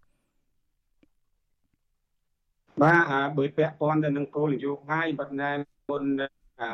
[3.38, 5.50] បើពាក់ព័ន្ធទៅនឹងគោលនយោបាយបាត់ណែ
[5.88, 6.02] មុន
[6.60, 6.68] អឺ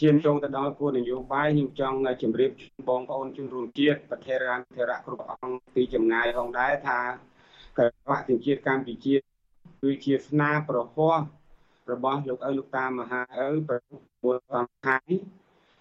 [0.00, 2.50] ឈានចូលទៅដល់គោលនយោបាយខ្ញុំចង់ជម្រាប
[2.88, 6.98] បងប្អូនជនរួមជាតិប្រធារានធរៈគ្រប់អង្គពីចម្ងាយផងដែរថា
[7.78, 7.80] ក
[8.10, 9.14] វៈជនជាតិកម្ពុជា
[9.82, 11.14] គឺជាស្នាប្រហោះ
[11.92, 13.78] របស់លោកឪលោកតាមហាឪប្រ
[14.22, 15.14] ពុទ្ធសំខាន់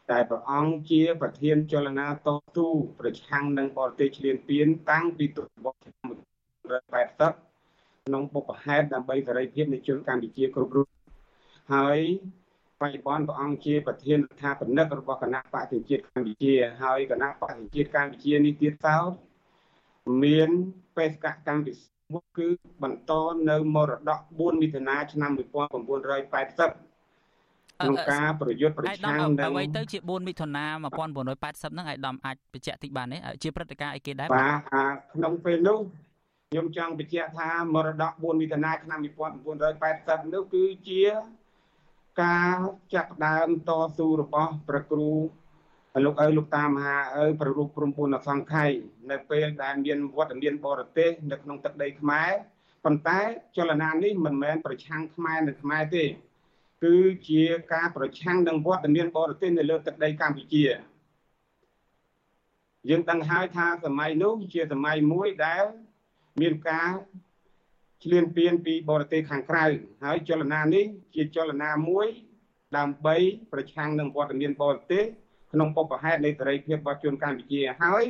[0.10, 2.68] តែព្រះអង្គជាប្រធានចលនាតស៊ូ
[3.00, 6.12] ប្រឆាំងនឹងបរទេសឈ្លានពានតាំងពីទសវត្សរ៍ឆ្នាំ
[6.70, 10.88] 1980ក្នុងបុព្វហេតុដើម្បីសេរីភាពនៃជនកម្ពុជាគ្រប់រូប
[11.74, 12.00] ហើយ
[12.82, 16.54] បច្ចុប្បន្នព្រះអង្គជាប្រធានរដ្ឋាភិបាលរបស់គណៈបកជាតិកម្ពុជា
[16.84, 18.98] ហើយគណៈបកជាតិកម្ពុជានេះទៀតតោ
[20.24, 20.50] មាន
[20.98, 22.48] បេសកកម្មពិសេសមួយគឺ
[22.84, 23.12] បន្ត
[23.50, 25.42] នៅមរតក4មិថុនាឆ្នាំ1980
[27.82, 34.60] ក្នុងការប្រយុទ្ធប្រឆាំងនឹងអ្វីទៅជា4មិថុនា1980ហ្នឹងឯកឧត្តមអាចបញ្ជាក់តិចបានទេជាព្រឹត្តិការណ៍អីគេដែរបាទ
[35.14, 35.80] ក្នុងពេលនោះ
[36.50, 39.00] ខ្ញុំចង់បញ្ជាក់ថាមរតក4មិថុនាឆ្នាំ
[39.66, 41.04] 1980នោះគឺជា
[42.24, 42.58] ការ
[42.94, 45.12] ចាប់ដើមតស៊ូរបស់ព្រះគ្រូ
[46.06, 48.72] លោកឪលោកតាមហាឪប្ររូបព្រំពុនអសង្ខ័យ
[49.12, 52.32] នៅពេលដែលមានវត្តមានបរទេសនៅក្នុងទឹកដីខ្មែរ
[52.86, 53.20] ប៉ុន្តែ
[53.58, 56.06] ចលនានេះមិនមែនប្រឆាំងខ្មែរនៅខ្មែរទេ
[56.84, 56.98] គឺ
[57.30, 57.44] ជា
[57.74, 60.66] ការប្រឆាំងនឹងវត្តមានបរទេសនៅលើទឹកដីកម្ពុជា
[62.90, 65.66] យើងដឹងហើយថាសម័យនោះជាសម័យមួយដែល
[66.42, 66.92] មានការ
[68.04, 69.66] ឆ្លៀនពៀនពីបរទេសខាងក្រៅ
[70.04, 70.86] ហើយចលនានេះ
[71.16, 72.08] ជាចលនាមួយ
[72.78, 73.16] ដើម្បី
[73.52, 75.04] ប្រឆាំងនឹងវត្តមានបរទេស
[75.54, 78.06] ក្នុងបុព្វហេតុនៃសេរីភាពរបស់ជនកម្ពុជាហើយ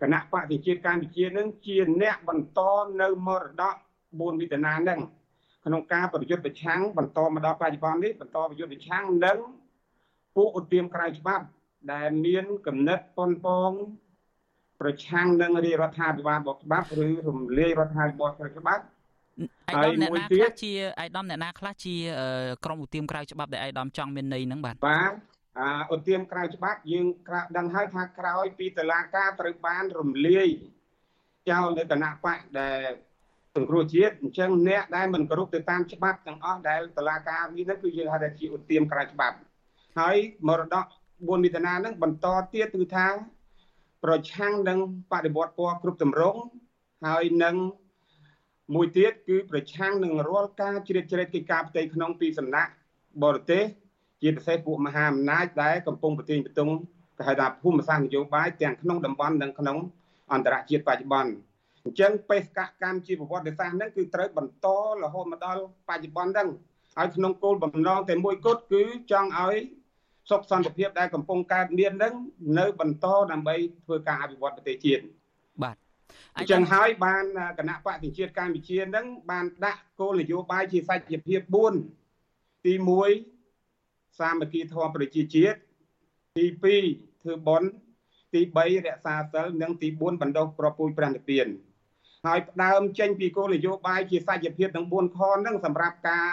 [0.00, 2.60] គណៈបព្វជិជាតិកម្ពុជានឹងជាអ្នកបន្ត
[3.02, 3.74] នៅមរតក
[4.06, 5.00] 4វិធានានឹង
[5.64, 9.38] ក្នុងការប្រយុទ្ធប្រឆាំងបន្តមកដល់បច្ចុប្បន្ននេះបន្តប្រយុទ្ធប្រឆាំងនឹង
[10.36, 11.44] ពួកឧទាមក្រៅច្បាប់
[11.92, 13.72] ដែលមានកំណត់ប៉ុនប៉ង
[14.80, 18.84] ប្រឆាំងនឹងរាជរដ្ឋាភិបាលបកច្បាប់ឬរំលាយរដ្ឋាភិបាលក្រៅច្បាប់
[19.70, 21.94] ឯកឧត្តមអ្នកណាខ្លះជាឯកឧត្តមអ្នកណាខ្លះជា
[22.64, 25.12] ក្រុមឧទាមក្រៅច្បាប់ដែលឯកឧត្តមចង់មានន័យហ្នឹងបាទបាទ
[25.58, 30.48] អាឧទាមក្រៅច្បាប់យើងក្រាបដឹងហើយថាក្រោយពីតឡាការត្រូវបានរំលាយ
[31.50, 32.90] ចោលនៅគណៈបកដែល
[33.56, 39.36] សង្គ្រោះជាតិអញ្ចឹងអ្នកដែលមិនគោរពទៅតាមច្បាប់ទាំងអស់ដែលតឡាការនេះហ្នឹងគឺយើងហៅថាជាឧទាមក្រៅច្បាប់
[40.00, 40.16] ហើយ
[40.48, 43.08] មរតក4មិថុនាហ្នឹងបន្តទៀតគឺថា
[44.04, 44.78] ប្រឆាំងនឹង
[45.12, 46.40] បដិវត្តពណ៌គ្រប់ទម្រង់
[47.06, 47.56] ហើយនឹង
[48.74, 52.70] មួយទៀតគឺប្រឆាំងនឹងរាល់ការជ្រៀតជ្រែកកិច្ចការផ្ទៃក្នុងពីសំណាក់
[53.22, 53.62] បរទេស
[54.22, 56.74] ជាពិសេសពួកមហាអំណាចដែលកំពុងប្រទាញបន្ទង់
[57.18, 59.76] គេហៅថាភូមិសាស្ត្រនយោបាយទាំងក្នុងតំបន់និងក្នុង
[60.32, 61.32] អន្តរជាតិបច្ចុប្បន្ន
[61.84, 64.66] អញ្ចឹងបេសកកម្មជាប្រវត្តិសាស្ត្រហ្នឹងគឺត្រូវបន្ត
[65.02, 66.48] រហូតមកដល់បច្ចុប្បន្នហ្នឹង
[66.96, 69.56] ហើយក្នុងគោលបំណងតែមួយគត់គឺចង់ឲ្យ
[70.30, 72.14] សុខសន្តិភាពដែលកំពុងកើតមានហ្នឹង
[72.58, 73.54] នៅបន្តដើម្បី
[73.84, 75.02] ធ្វើការអភិវឌ្ឍប្រទេសជាតិ
[75.62, 75.76] បាទ
[76.36, 77.24] អញ្ចឹងហើយបាន
[77.58, 81.40] គណៈបព្វជិជាតិកម្ពុជានឹងបានដាក់គោលនយោបាយជាសច្ចភាព
[82.02, 82.74] 4ទី
[83.46, 85.58] 1សាមគ្គីធម៌ប្រជាជាតិ
[86.36, 87.70] ទី2ធ្វើបុណ្យ
[88.34, 91.46] ទី3រក្សាសិលនិងទី4បណ្ដុះប្រពូជព្រះនិព្វាន
[92.26, 96.30] ហើយផ្ដើមចេញពីគោលនយោបាយជាសច្ចភាពទាំង4ខហ្នឹងសម្រាប់ការ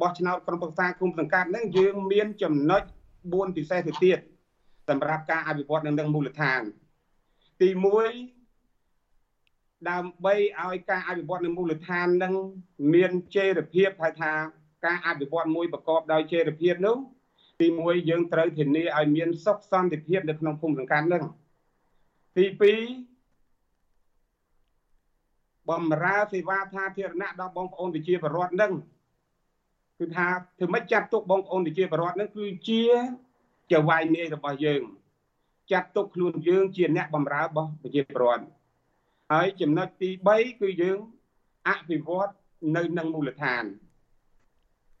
[0.00, 2.82] បោះឆ្នោតក្រុមប្រឹក្សាគុំសង្កាត់ហ្នឹងយើងមានចំណុច
[3.20, 4.18] 4ពិសេសទៅទៀត
[4.88, 6.62] សម្រាប់ការអភិវឌ្ឍនៅនឹងមូលដ្ឋាន
[7.60, 7.68] ទី
[8.10, 8.41] 1
[9.90, 12.34] ដើម្បីឲ្យការអភិវឌ្ឍនៅមូលដ្ឋាននឹង
[12.94, 14.32] មានចីរភាពហៅថា
[14.84, 16.96] ការអភិវឌ្ឍមួយប្រកបដោយចីរភាពនោះ
[17.60, 21.24] ទី1យើងត្រូវធានាឲ្យមានសុខសន្តិភាពនៅក្នុងភូមិសង្កាត់នឹង
[22.36, 22.56] ទី2
[25.70, 28.72] បំរើសេវាសាធារណៈដល់បងប្អូនប្រជាពលរដ្ឋនឹង
[29.98, 30.26] គឺថា
[30.58, 32.82] ធ្វើម៉េចចាត់ទុកបងប្អូនប្រជាពលរដ្ឋនឹងគឺជា
[33.72, 34.82] ចៅវាយនាយរបស់យើង
[35.72, 38.44] ចាត់ទុកខ្លួនយើងជាអ្នកបំរើរបស់ប្រជាពលរដ្ឋ
[39.32, 40.98] ហើយចំណុចទី3គឺយើង
[41.68, 42.32] អភិវឌ្ឍ
[42.76, 43.64] នៅនឹងមូលដ្ឋាន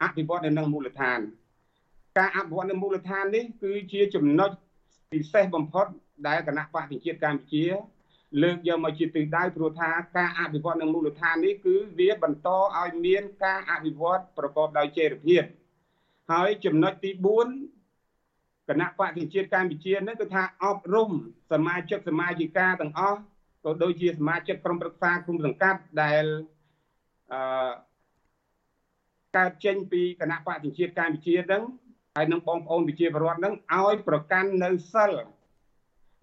[0.02, 1.20] អភិវឌ្ឍនៅនឹងមូលដ្ឋាន
[2.18, 4.50] ការអភិវឌ្ឍនៅមូលដ្ឋាននេះ គឺជាចំណុច
[5.12, 5.86] ពិសេសបំផុត
[6.28, 7.64] ដែលគណៈបកប្រជាជាតិកម្ពុជា
[8.42, 15.42] លើកយកមកជាទិសដៅព្រោះថាការអភិវឌ្ឍនៅមូលដ្ឋាននេះគឺវាបន្តឲ្យមានការអភិវឌ្ឍប្រកបដោយចីរភាព
[16.32, 17.10] ហើយចំណុចទី
[17.90, 21.10] 4គណៈបកប្រជាជាតិកម្ពុជានឹងគឺថាអប់រំ
[21.52, 23.20] សមាជិកសមាជិកាទាំងអស់
[23.64, 26.24] ក៏ដូចជាសមាជិកក្រុមប្រឹក្សាគុំសង្កាត់ដែល
[27.32, 27.70] អឺ
[29.36, 31.62] កើតចេញពីគណៈបកប្រជាជាតិកម្ពុជានឹង
[32.16, 35.12] ហើយនឹងបងប្អូនប្រជាពលរដ្ឋនឹងឲ្យប្រកាន់នៅសិល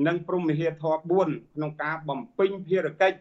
[0.08, 3.18] និងព្រមវិហារធម៌4ក្នុងការបំពេញភារកិច្ច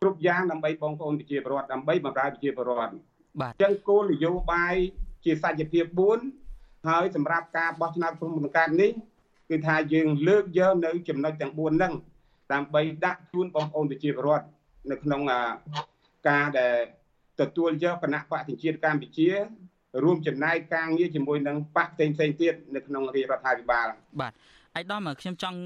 [0.00, 2.94] គ្រប់យ៉ាងដើម្បីបងប្អូនប្រជាពលរដ្ឋដើម្បីបម្រើប្រជាពលរដ្ឋ
[3.40, 4.74] បាទអញ្ចឹងគោលនយោបាយ
[5.24, 5.84] ជាសច្ចភាព
[6.36, 8.90] 4ហើយសម្រាប់ការបោះឆ្នោតព្រំបង្កើតនេះ
[9.50, 11.92] គឺថាយើងលើកយកនៅចំណុចទាំង4ហ្នឹង
[12.52, 14.46] ដើម្បីដាក់ជូនបងប្អូនប្រជាពលរដ្ឋ
[14.90, 15.20] នៅក្នុង
[16.28, 16.76] ការដែល
[17.40, 19.28] ទទួលយកគណៈបកប្រជាជាតិកម្ពុជា
[20.04, 23.88] រួមចំណែកការងារជាមួយនឹងបកផ្សេងផ្សេងទៀតនៅក្នុងរាជរដ្ឋាភិបាល
[24.20, 24.32] បាទ
[24.76, 25.58] អៃដាមខ្ញុំចង់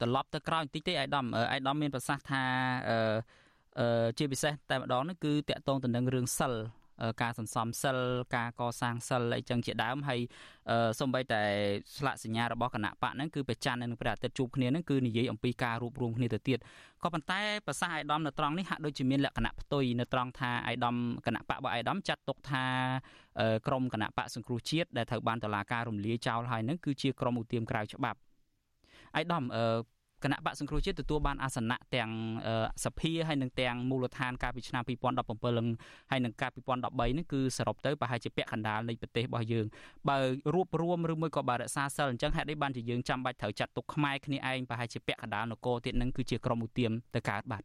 [0.00, 2.42] ត្រឡប់ទៅក្រោយបន្តិចទេអៃដាមអៃដាមមានប្រសាសន៍ថា
[2.90, 6.52] អឺជាពិសេសតែម្ដងនេះគឺតកតងទៅនឹងរឿងសិល
[7.22, 7.98] ការសន្សំសិល
[8.36, 10.20] ការកសាងសិលអីចឹងជាដើមហើយ
[11.00, 11.42] សំបីតែ
[11.96, 16.58] ស្លាកសញ្ញារបស់គណៈបកហ្នឹងគឺប្រច័ននឹងព្រះអាទិត្យជួបគ្នាហ្នឹងគឺនិយាយអំពីការរួបរวมគ្នាទៅទៀត
[17.02, 20.96] ក៏ប៉ុន្តែប្រសាសន៍អាយដាមនៅត្រង់នេះហាក់ដូចជាមានលក្ខណៈផ្ទុយនៅត្រង់ថាអាយដាម
[21.26, 22.64] គណៈបករបស់អាយដាមចាត់ទុកថា
[23.66, 28.18] ក្រមគណៈបកសង្គ្រោះជាតិដែលត្រូវបានតឡាការរំលាយចោលហើយហ្នឹងគឺជាក្រមឧទាមក្រៅច្បាប់
[29.16, 29.44] អាយដាម
[30.24, 32.10] គណៈបកសង្គ្រោះជាតិទទួលបានអាសនៈទាំង
[32.84, 34.82] សភាហើយនិងទាំងមូលដ្ឋានកាលពីឆ្នាំ
[35.46, 39.66] 2017ហើយនិងកាលពី2013នេះគឺសរុបទៅប្រហែលជាពាក់កណ្ដាលនៃប្រទេសរបស់យើង
[40.08, 40.18] បើ
[40.54, 47.62] រួបរวมឬមួយក៏បើរក្សាសិលអញ្ចឹងហេតុអីបានជាយើងចាំបាច់ត្រូវចាត់ទុកខ្មែរគ្នាឯងប្រហែលជាពាក់កណ្ដាលនគរទៀតនឹងគឺជាក្រមឧទាមទៅកើតបាទ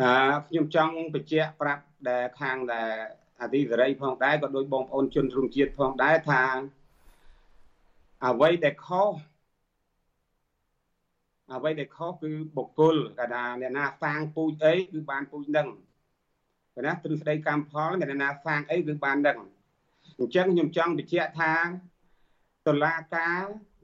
[0.00, 0.14] ណា
[0.48, 2.90] ខ្ញុំចង់បញ្ជាក់ប្រាប់ដែលខាងដែល
[3.40, 6.44] អធិសេរីផងដែរក៏ដោយបងប្អូនជនរួមជាតិផងដែរថា
[8.26, 9.10] អ្វីដែលខុស
[11.52, 15.68] អ្វីដែលខុសគឺបុគ្គលកាលណាអ្នកណាសាងពូជអីគឺបានពូជនឹង
[16.74, 19.38] កាលណាទ្រឹស្ដីកម្មផលអ្នកណាសាងអីគឺបាននឹង
[20.18, 21.54] អញ្ចឹងខ្ញុំចង់បញ្ជាក់ថា
[22.66, 23.42] តុលាការ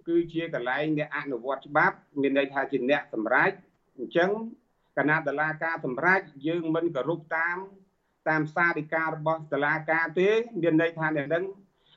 [0.09, 3.51] គឺជាកន្លែងអ្នកអនុវត្តច្បាប់មានន័យថាជាអ្នកសម្រេច
[3.99, 4.31] អញ្ចឹង
[4.99, 7.57] គណៈតុលាការសម្រេចយើងមិនគោរពតាម
[8.29, 10.29] តាមសាធិការរបស់តុលាការទេ
[10.63, 11.45] មានន័យថាអ្នកនឹង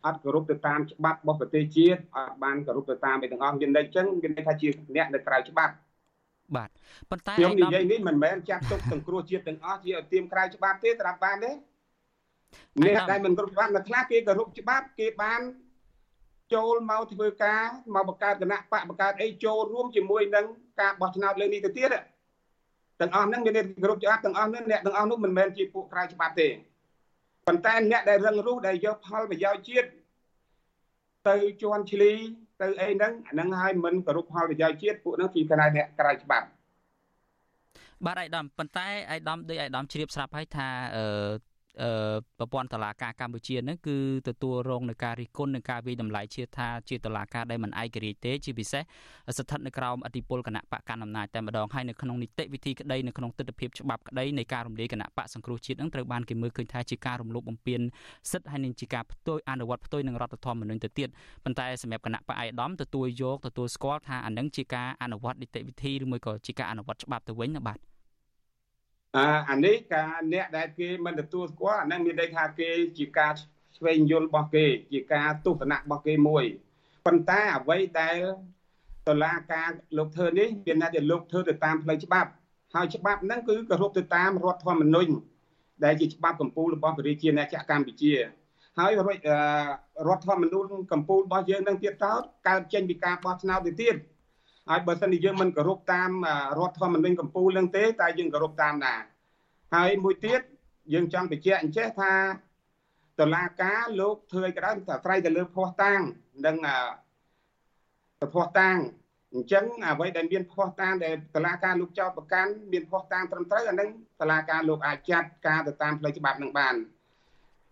[0.06, 5.74] អត់គោរពទៅតាមច្បាប់របស់ប្រទេសជាតិអត់បានគោរពទៅតាមឯទាំងអស់មានន័យចឹងមានន័យថាជាអ្នកនៅក្រៅច្បាប់
[6.56, 6.70] បាទ
[7.10, 11.52] ប៉ុន្តែខ្ញុំនិយាយនេះមិនមែនចាត់ទុកទាំងគ្រោះជាតិទាំងអស់ជាអទៀមក្រៅច្បាប់ទេត្រាប់បានទេ
[12.86, 15.42] អ្នកដែលមិនគោរពច្បាប់នៅខ្លះគេគោរពច្បាប់គេបាន
[16.54, 17.64] ចូលមកធ្វើការ
[17.96, 20.46] មកបង្កើតគណៈបកបង្កើតអីចូលរួមជាមួយនឹង
[20.80, 21.90] ការបោះឆ្នោតលើនេះទៅទៀត
[23.02, 26.48] ទាំងអស់ហ្នឹងមានគោរពច្បាប់ទាំងអស់ហ្នឹងអ្នកទាំងអស់នោះមិនមែនជាពួកក្រៅច្បាប់ទេ
[27.50, 29.88] ប៉ុន្តែអ្នកដែលរឹងរូសដែលយកផលប្រយោជន៍ជាតិ
[31.30, 32.12] ទៅជន់ឈ្លី
[32.62, 36.48] ទៅអីហ្នឹងអាហ្នឹងហើយមិនគោរពផលប្រយោជន៍ជាតិពួកហ្នឹងជាកណៅអ្នកក្រៅច្បាប់
[38.06, 41.06] បាទអាយដាមប៉ុន្តែអាយដាមដូចអាយដាមជ្រាបស្រាប់ហើយថាអឺ
[42.40, 48.84] ប្រព័ន្ធតឡាការកម្ពុជានឹងគឺទទួលរងនឹងការរិះគន់និងការវិយតម្លៃជាថាជាតឡាការដែលមិនឯករាជ្យទេជាពិសេស
[49.38, 57.82] ស្ថិតនៅក្រោមអធិបុលគណៈបកកណ្ដាលអំណាចតែម្ដងហើយនៅក្នុងនីតិវិធីក្តីនៅក្នុងទស្សនវិជ្ជាច្បាប់ក្តីនៃការរំលាយគណៈបកសង្គ្រោះជាតិនឹងត្រូវបានគេមើលឃើញថាជាការរំលោភបំពាន
[58.32, 61.10] សិទ្ធិហើយនឹងជាការផ្ទុយអនុវត្តផ្ទុយនឹងរដ្ឋធម្មនុញ្ញទៅទៀត
[61.44, 67.80] ប៉ុន្តែសម្រាប់គណៈបកអៃដាមទទួលយកទទួលស្គាល់ថាអានឹងជាការអនុវត្តនីតិវិធីឬមួយក៏ជាការអនុវត្តច្បាប់ទៅវិញណាបាទ
[69.18, 73.34] អាអានេះការអ្នកដែលគេមិនទទួលស្គាល់អានឹងមានន័យថាគេជាការ
[73.78, 76.44] ឆ្វេងយល់របស់គេ ជាការទស្សនៈរបស់គេមួយ
[77.06, 78.18] ប៉ុន្តែអ្វីដែល
[79.08, 82.30] តឡាការលោកធ្វើនេះមានន័យថាលោកធ្វើទៅតាមផ្លូវច្បាប់
[82.76, 85.12] ហើយច្បាប់ហ្នឹងគឺគោរពទៅតាមរដ្ឋធម្មនុញ្ញ
[85.84, 88.14] ដែលជាច្បាប់កម្ពុជារបស់ប្រជាណាចក្រកម្ពុជា
[88.80, 88.92] ហើយ
[90.08, 92.14] រដ្ឋធម្មនុញ្ញកម្ពុជារបស់យើងនឹងទៀតតោ
[92.48, 93.96] កើតចេញពីការបោះឆ្នោតទៅទៀត
[94.70, 96.12] ហើយបើសិនជាយើងមិនគោរពតាម
[96.60, 98.96] រដ្ឋធម្មនុញ្ញកម្ពុជានឹងទេតែយើងគោរពតាមណា
[99.76, 100.42] ហើយមួយទៀត
[100.94, 102.14] យើងចង់បញ្ជាក់អញ្ចេះថា
[103.20, 106.02] តឡាការលោកធ្វើឲ្យក្តៅតែត្រៃទៅលើភ័ស្តុតាង
[106.46, 106.56] និង
[108.34, 108.78] ភ័ស្តុតាង
[109.34, 113.90] អញ្ចឹងអ្វីដែលមានភ័ស្តុតាងដែលតឡាការលោកចោតប្រកាន់មានភ័ស្តុតាងត្រឹមត្រូវអានឹង
[114.22, 116.76] តឡាការលោកអាចចាត់ការទៅតាមផ្លូវច្បាប់នឹងបាន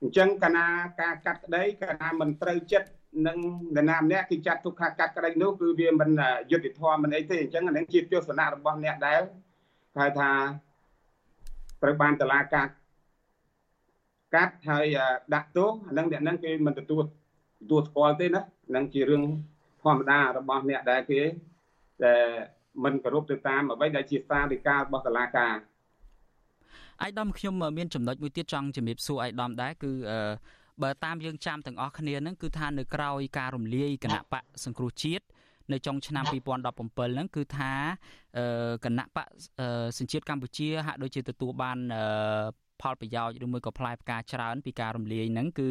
[0.02, 0.68] អញ្ចឹងកាលណា
[1.02, 2.88] ការកាត់ក្តីកាលណាមិនត្រូវចិត្ត
[3.28, 3.38] និង
[3.76, 6.12] នរណាម្នាក់គឺចាត់ទុកថាកាត់ក្តីនោះគឺវាមិន
[6.52, 9.22] យុត្តិធម៌មិនអីទេអញ្ចឹងអានឹងជាទស្សនៈរបស់អ្នកដែល
[9.98, 10.32] ហៅថា
[11.82, 12.68] ត្រូវបានតឡាការ
[14.36, 14.86] កាត់ហើយ
[15.34, 17.04] ដាក់ទោសអានឹងអ្នកនឹងគេមិនទទួល
[17.62, 18.42] ទទួលស្គាល់ទេណា
[18.76, 19.24] នឹងជារឿង
[19.82, 21.22] ធម្មតារបស់អ្នកដែលគេ
[22.06, 22.24] ដែល
[22.84, 25.56] មិនគោរពទៅតាមអ្វីដែលជាសាធិការរបស់តឡាការ
[27.02, 29.92] អាយដាមខ្ញុំមានចំណុចមួយទៀតចង់ជំរាបសួរអាយដាមដែរគឺ
[30.84, 35.26] បើតាមយើងចាំទាំងអស់គ្នាហ្នឹងគឺថានៅក្រៅការរំលាយគណៈបកសង្គ្រោះជាតិ
[35.72, 37.74] នៅចុងឆ្នាំ2017ហ្នឹងគឺថា
[38.86, 39.28] គណៈបក
[39.98, 41.78] សញ្ជាតិកម្ពុជាហាក់ដូចជាទទួលបាន
[42.82, 45.70] ផលប្រយោជន៍ឬមួយក៏ផ្លែផ្កាច្រើន ពីការរំលាយហ្នឹងគឺ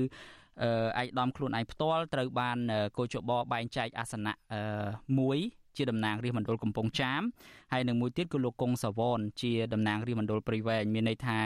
[0.99, 2.59] ឯកឧត្តមខ្លួនឯងផ្ទាល់ត្រូវបាន
[2.99, 4.35] កោជបបែងចែកអាសនៈ
[5.19, 5.39] មួយ
[5.77, 7.23] ជាតំណាងរាជមណ្ឌលកំពង់ចាម
[7.73, 11.39] ហើយនឹងមួយទៀតគឺលោកកុងសាវនជាតំណាងរាជមណ្ឌលព្រៃវែងមានន័យថា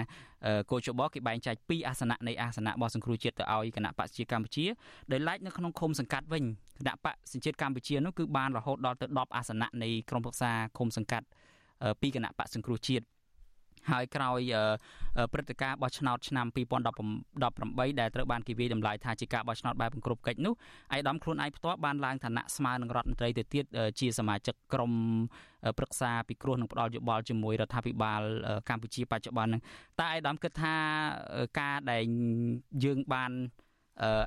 [0.71, 4.65] កោជបគេបែងចែកពីអាសនៈនៃអាសនៈរបស់សង្គ្រោះជាតិទៅឲ្យគណៈបកប្រជាកម្ពុជា
[5.13, 6.45] ដោយឡែកនៅក្នុងឃុំសង្កាត់វិញ
[6.79, 11.27] គណៈបកសញ្ជាតិកម្ពុជានោះគឺបានរហូតដល់ទៅ10អាសនៈនៃក្រុមប្រឹក្សាឃុំសង្កាត់
[12.01, 13.05] ពីគណៈបកសង្គ្រោះជាតិ
[13.91, 14.41] ហើយក្រោយ
[15.33, 20.55] ព្រឹត្តិការណ៍បោះឆ្នោតឆ្នាំ2018ដែលត្រូវបានគេវាយតម្លៃថាជាការបោះឆ្នោតបែបគ្រប់កិច្ចនោះ
[20.95, 23.65] ឯកឧត្តមខ្លួនឯងផ្ទាល់បានឡើងឋានៈស្មើនឹងរដ្ឋមន្ត្រីទៅទៀត
[24.01, 24.93] ជាសមាជិកក្រុម
[25.79, 28.23] ប្រឹក្សាពិគ្រោះនិងផ្ដល់យោបល់ជាមួយរដ្ឋាភិបាល
[28.69, 29.63] កម្ពុជាបច្ចុប្បន្នហ្នឹង
[30.01, 30.75] តើឯកឧត្តមគិតថា
[31.61, 32.03] ការដែល
[32.85, 33.33] យើងបាន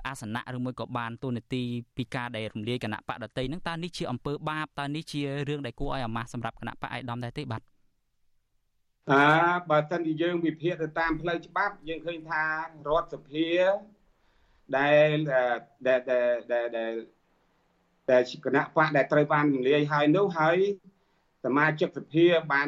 [0.08, 1.64] អាសនៈឬមួយក៏បានទូនាទី
[1.98, 7.62] ពីការដែលរំលាយគណៈបកដតីហ្នឹងតើនេះជាអំពើបាបតើនេះជារឿងដែលគួរឲ្យអាម៉ាស់សម្រាប់គណៈបកឯកឧត្តមដែរទេបាទ
[9.12, 9.26] អើ
[9.70, 12.44] បើសិនជាយើងវិភាគទៅតាមផ្លូវច្បាប់យើងឃើញថា
[12.88, 13.50] រដ្ឋសភា
[14.78, 15.10] ដែល
[15.88, 16.94] ដែលដែលដែល
[18.12, 20.58] ដែលគណៈបកដែលត្រូវបានរំលាយហើយនោះហើយ
[21.46, 22.68] សមាជិកសភាបាន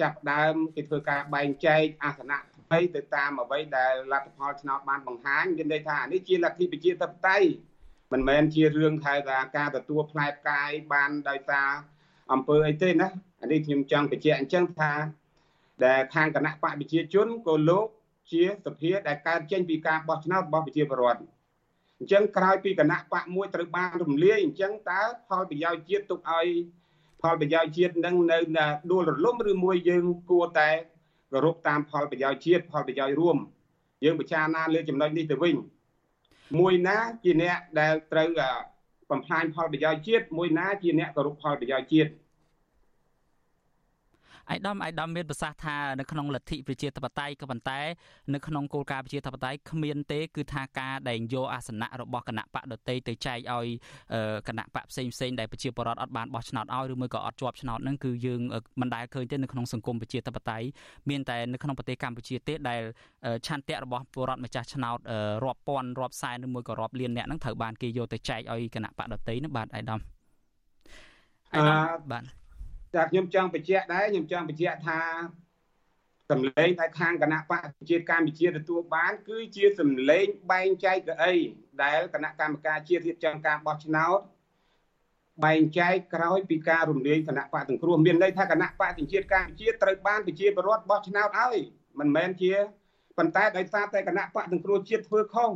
[0.00, 7.48] ចាប់ដើមគេធ្វើការបែងចែកអាសនៈថ្មីទៅតាមអ្វីដែលលទ្ធផលឆ្នោតបានបង្ហាញមានន័យថានេះជាលទ្ធិប្រជាធិបតេយ្យ
[8.12, 9.14] មិនមែនជារឿងថា
[9.56, 11.68] ការទទួលផ្លែផ្កាយបានដោយសារ
[12.32, 13.08] អង្គើអីទេណា
[13.40, 14.92] អានេះខ្ញុំចង់បញ្ជាក់អញ្ចឹងថា
[15.86, 17.86] ដែលខាងគណៈបកប្រជាជនក៏លោក
[18.32, 21.20] ជាសភាដែលកើតចេញពីការបោះឆ្នោតរបស់ប្រជាពលរដ្ឋ
[21.98, 26.48] អញ្ចឹងក្រោយពីគណៈបកមួយត្រូវបានរំលាយអញ្ចឹងតើផលប្រយោជន៍ជាតិទុកឲ្យ
[27.22, 28.38] ផលប្រយោជន៍ជាតិនឹងនៅ
[28.90, 30.70] ដួលរលំឬមួយយើងគួរតែ
[31.32, 33.36] គោរពតាមផលប្រយោជន៍ជាតិផលប្រយោជន៍រួម
[34.04, 35.56] យើងពិចារណាលើចំណុចនេះទៅវិញ
[36.58, 38.28] មួយណាជាអ្នកដែលត្រូវ
[39.10, 42.10] បំផ្លាញផលប្រយោជន៍ជាតិមួយណាជាអ្នកគោរពផលប្រយោជន៍ជាតិ
[44.52, 47.80] ឯកឧត្តមឯកឧត្តមមានប្រសាសន៍ថានៅក្នុងលទ្ធិប្រជាធិបតេយ្យក៏ប៉ុន្តែ
[48.34, 53.66] នៅក្នុងគោលការណ៍ប្រជាធិបតេយ្យគ្មានទេគឺថាការដែលយកអាសនៈរបស់គណៈបកដតីទៅចែកឲ្យ
[54.48, 58.40] គណៈបកផ្សេងផ្សេងដែលប្រជាពលរដ្ឋអត់បានបោះឆ្នោតឲ្យឬមួយក៏អត់ជាប់ឆ្នោតហ្នឹងគឺយើង
[58.80, 60.66] មិនដែលឃើញទេនៅក្នុងសង្គមប្រជាធិបតេយ្យ
[61.10, 62.82] មានតែនៅក្នុងប្រទេសកម្ពុជាទេដែល
[63.46, 64.98] ឆន្ទៈរបស់ពលរដ្ឋម្ចាស់ឆ្នោត
[65.44, 70.00] រាប់ពាន់រាប់សែនឬមួយក៏រាប់លានអ្នកហ្នឹងត្រូវបានគេយកទៅចែកឲ្យគណៈបកដតីហ្នឹងបាទឯកឧត្តម
[71.54, 72.24] ឯកឧត្តមបាទ
[72.94, 75.00] តែខ្ញុំចង់បញ្ជាក់ដែរខ្ញុំចង់បញ្ជាក់ថា
[76.30, 77.60] សម្លេងដែលខាងគណៈបក
[77.90, 81.34] ជាតិកម្ពុជាទទួលបាន គឺជាសម្លេងបែងចែកកៅអី
[81.82, 84.20] ដែលគណៈកម្មការជាតិរៀបចំការបោះឆ្នោត
[85.44, 91.56] បែងចែកក្រោយពីការរំលាយគណៈបកទាំងគ្រោះមានន័យថាគណៈបកជាតិកម្ពុជាត្រូវបានប្រជាពលរដ្ឋបោះឆ្នោតឲ្យ
[91.98, 92.54] មិនមែនជា
[93.18, 95.50] ប៉ុន្តែដោយសារតែគណៈបកទាំងគ្រោះជាតិធ្វើខុស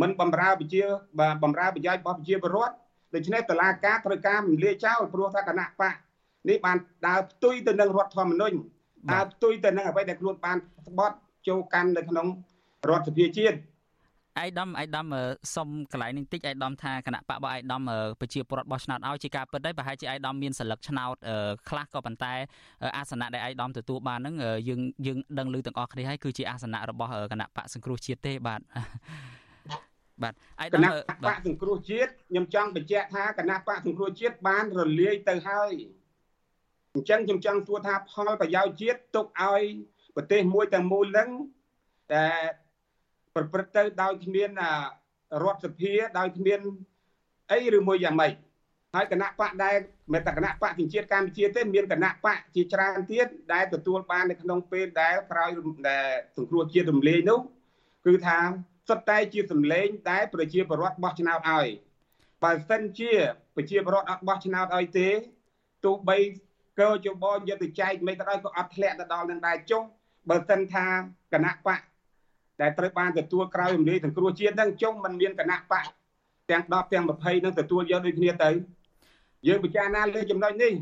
[0.00, 0.82] មិនបំរើប្រជា
[1.42, 2.74] បំរើប្រយោជន៍របស់ប្រជាពលរដ្ឋ
[3.14, 5.94] ដូច្នេះតឡាការត្រូវការរំលាយចោលព្រោះថាគណៈបក
[6.48, 6.76] នេះបាន
[7.06, 8.56] ដើរផ្ទុយទៅនឹងរដ្ឋធម្មនុញ្ញ
[9.12, 11.16] ដើរផ្ទុយទៅនឹងអ្វីដែលខ្លួនបានស្បត់
[11.48, 12.26] ចូលកាន់នៅក្នុង
[12.88, 13.56] រដ្ឋសភាជាតិ
[14.42, 15.14] ឯកឧត្តមឯកឧត្តម
[15.54, 17.82] សុំកន្លែងនេះតិចឯកឧត្តមថាគណៈបករបស់ឯកឧត្តម
[18.20, 21.16] ប្រជាពលរដ្ឋបោះឆ្នោតឲ្យជាការពិតដែរប្រហែលជាឯកឧត្តមមានសិលឹកឆ្នោត
[21.68, 22.32] ខ្លះក៏ប៉ុន្តែ
[22.96, 24.34] អាសនៈដែលឯកឧត្តមទទួលបានហ្នឹង
[24.68, 28.60] យើងយើងដឹងឮទាំងអស់គ្នាហើយគឺជាអាសនៈរបស់គណៈបកសង្គ្រោះជាតិទេបាទ
[30.22, 30.90] បាទឯកឧត្តមគណៈ
[31.24, 35.72] បកសង្គ្រោះជាតិខ្ញុំចង់បញ្ជាក់ថាគណៈបកសង្គ្រោះជាតិបានរលាយទៅហើយ
[36.94, 39.62] អញ្ចឹងខ្ញុំចង់សួរថាផលប្រយោជន៍ជាតិទុកឲ្យ
[40.16, 41.28] ប្រទេសមួយទាំងមូលហ្នឹង
[42.14, 42.42] ដែល
[43.34, 44.50] ប្រព្រឹត្តទៅដោយគ្មាន
[45.44, 46.60] រដ្ឋសភាដោយគ្មាន
[47.52, 48.32] អីឬមួយយ៉ាងម៉េច
[48.94, 49.76] ហើយគណៈបកដែល
[50.12, 55.50] មិនតែគណៈបកជាតិកម្ពុជាទេមានគណៈបកជាច្រើនទៀតដែលទទួលបាននៅក្នុងពេលដែលក្រោយ
[55.90, 57.40] ដែលសង្គ្រោះជាតិរំលាយនោះ
[58.06, 58.38] គឺថា
[58.88, 61.66] សុទ្ធតែជាសម្លេងដែលប្រជាពលរដ្ឋបោះឆ្នោតឲ្យ
[62.42, 63.12] បើសិនជា
[63.56, 65.08] ប្រជាពលរដ្ឋអត់បោះឆ្នោតឲ្យទេ
[65.84, 66.18] ទោះបី
[66.80, 69.82] កោជបយកទៅចែកមិនក៏ដោយក៏អត់ធ្លាក់ទៅដល់នឹងដែរចុះ
[70.28, 70.86] បើសិនថា
[71.32, 71.80] គណៈបក
[72.60, 75.84] ដែលត្រូវបានទទួលក្រោយរំលាយសង្គ្រោះជាតិហ្នឹងចុះมันមានគណៈបក
[76.50, 78.50] ទាំង10ទាំង20នឹងទទួលយកដូចគ្នាទៅ
[79.46, 80.72] យើងពិចារណាលើចំណុចនេះ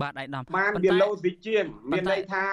[0.00, 2.46] បាទឯកឧត្តមបានវាលោស៊ីជាងមានន័យថា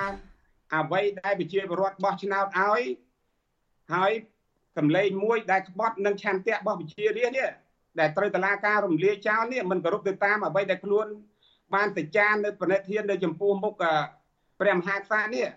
[0.75, 2.81] អ្វីដែលប្រជាពលរដ្ឋបោះឆ្នោតឲ្យ
[3.93, 4.11] ហើយ
[4.77, 7.49] កម្លែងមួយដែលក្បត់នឹងឆន្ទៈរបស់ប្រជារាស្ត្រនេះ
[7.99, 11.07] ដែលត្រូវតឡាការរំលាយចោលនេះមិនគោរពទៅតាមអ្វីដែលខ្លួន
[11.75, 13.73] បានសច្ចាននៅប្រណិធាននៅចំពោះមុខ
[14.59, 15.47] ព្រះមហាក្សត្រនេះ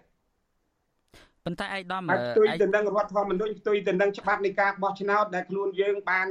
[1.44, 6.26] ប៉ុន្តែឯកឧត្តមផ្ទុយទៅនឹងរដ្ឋធម្មនុញ្ញផ្ទុយទៅនឹងច្បាប់នៃការបោះឆ្នោតដែលខ្លួនយើងបាន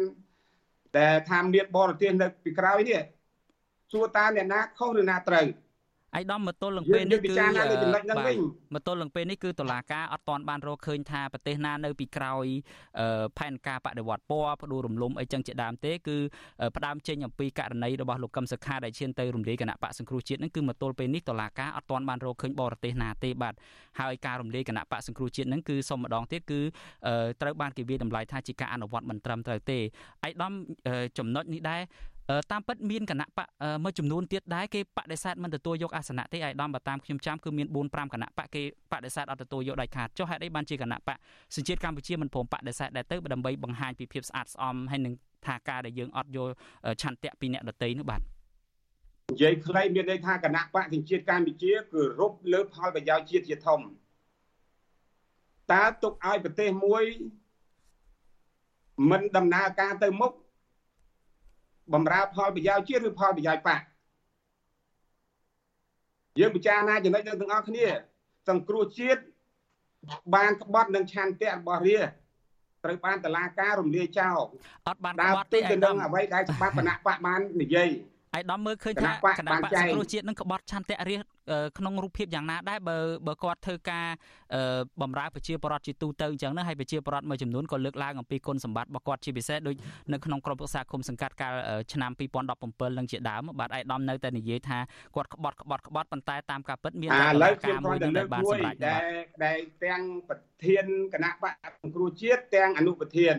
[0.95, 3.01] តែថាមានបរទេសនៅពីក្រោយនេះ
[3.91, 5.45] សួរតើអ្នកណាខុសឬណាត្រូវ
[6.15, 8.35] អាយដាមមកទល់នឹងពេលនេះគឺបាទ
[8.73, 12.45] មកទល់នឹងពេលនេះគឺតឡាការអត់ទាន់បានរកឃើញថាប្រទេសណានៅពីក្រោយ
[13.37, 16.17] ផែនការបដិវត្តពណ៌ផ្ដួលរំលំអីចឹងជាដើមទេគឺ
[16.75, 23.53] ផ្ដើមចេញអំពីករណីរបស់លោកកឹមសុខាដែលឈានទៅរំលាយគណៈបកសង្គ្រោះជាតិនឹងគឺមកទល់ពេលនេះតឡាការអត់ទាន់បានរកឃើញបរទេសណាទេបាទ
[23.99, 26.59] ហើយការរំលាយគណៈបកសង្គ្រោះជាតិនឹងគឺសុំម្ដងទៀតគឺ
[27.41, 29.85] ត្រូវបានគេវាតម្លៃថាជាការអនុវត្តមិនត្រឹមត្រូវទេឯក
[30.27, 30.53] ឧត្តម
[31.17, 31.81] ចំណុចនេះដែរ
[32.51, 33.47] តាមពិតមានគណៈបក
[33.83, 38.61] មួយចំនួនទៀតដែរគេបដិសេធមិនទទួលយកអាសនៈទេឯកឧត្តមបើតាមខ្ញុំចាំគឺមាន4 5គណៈបកគេ
[38.91, 41.17] បដិសេធអត់ទទួលយកដាច់ខាតចុះហេតុអីបានជាគណៈបក
[41.55, 45.13] សញ្ជាតិកម្ពុជាមិនព្រមបដិសេធដែរទៅដើម្បីបង្ហាញពីភាពស្អាតស្អំហើយនឹង
[45.45, 46.47] ថាការដែលយើងអត់យក
[47.01, 53.79] ឆន្ទៈពីអ្នកដតីនោះបាទនិយាយខ្លីមានន័យថាគណៈបកសញ្ជាតិកម្ពុជាគឺរົບលើផលប្រយោជន៍ជាតិជាធំ
[55.71, 57.03] តើទុកឲ្យប្រទេសមួយ
[59.09, 60.31] មិនដំណើរការទៅមុខ
[61.93, 63.81] បំរើផលប្រយោជន៍ជាតិឬផលប្រយោជន៍បក
[66.39, 67.85] យើងពិចារណាចំណុចទាំងអស់គ្នា
[68.49, 69.21] សង្គ្រោះជាតិ
[70.35, 71.99] បានក្បត់នឹងឆន្ទៈរបស់រា
[72.83, 74.39] ត្រូវបានតឡាការរំលាយចោល
[74.87, 77.89] អត់បានក្បត់ទេឯកឧត្តមអ្វីដែលច្បាប់គណៈបកបាននិយាយ
[78.37, 81.21] ឯកឧត្តមមើលឃើញថាគណៈបកសង្គ្រោះជាតិនឹងក្បត់ឆន្ទៈរាជ
[81.77, 84.05] ក្នុងរូបភាពយ៉ាងណាដែរបើបើគាត់ធ្វើការ
[85.01, 89.75] បំរើប្រជាពលរដ្ឋជាទូទៅអញ្ចឹងណាហើយប្រជាពលរដ្ឋមួយចំនួនក៏លើកឡើងអំពីគុណសម្បត្តិរបស់គាត់ជាពិសេសដូច
[90.11, 91.53] នៅក្នុងក្រុមប្រឹក្សាគុំសង្កាត់កាល
[91.93, 92.11] ឆ្នាំ
[92.55, 94.79] 2017នឹងជាដើមបាទឯកឧត្តមនៅតែនិយាយថា
[95.15, 99.01] គាត់ក្បត់ក្បត់ក្បត់ប៉ុន្តែតាមការពិតមានតែឥឡូវខ្ញុំគ្រាន់តែលើកមួយដែល
[99.45, 103.35] ដែលទាំងប្រធានគណៈបកសង្គ្រោះជាតិទាំងអនុប្រធាន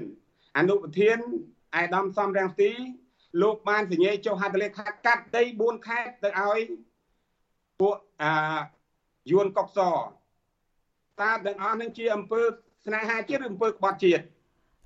[0.58, 1.18] អនុប្រធាន
[1.78, 2.72] ឯកឧត្តមសំរងទី
[3.42, 6.60] លោកបានសញ្ញេចុះហត្ថលេខាកាត់ដី4ខេត្តទៅឲ្យ
[7.80, 8.32] ពួកអា
[9.30, 9.80] យួនកុកស
[11.20, 12.42] តាទាំងអស់នឹងជាអំពើ
[12.86, 14.24] ស្នេហាជាតិឬអំពើក្បត់ជាតិ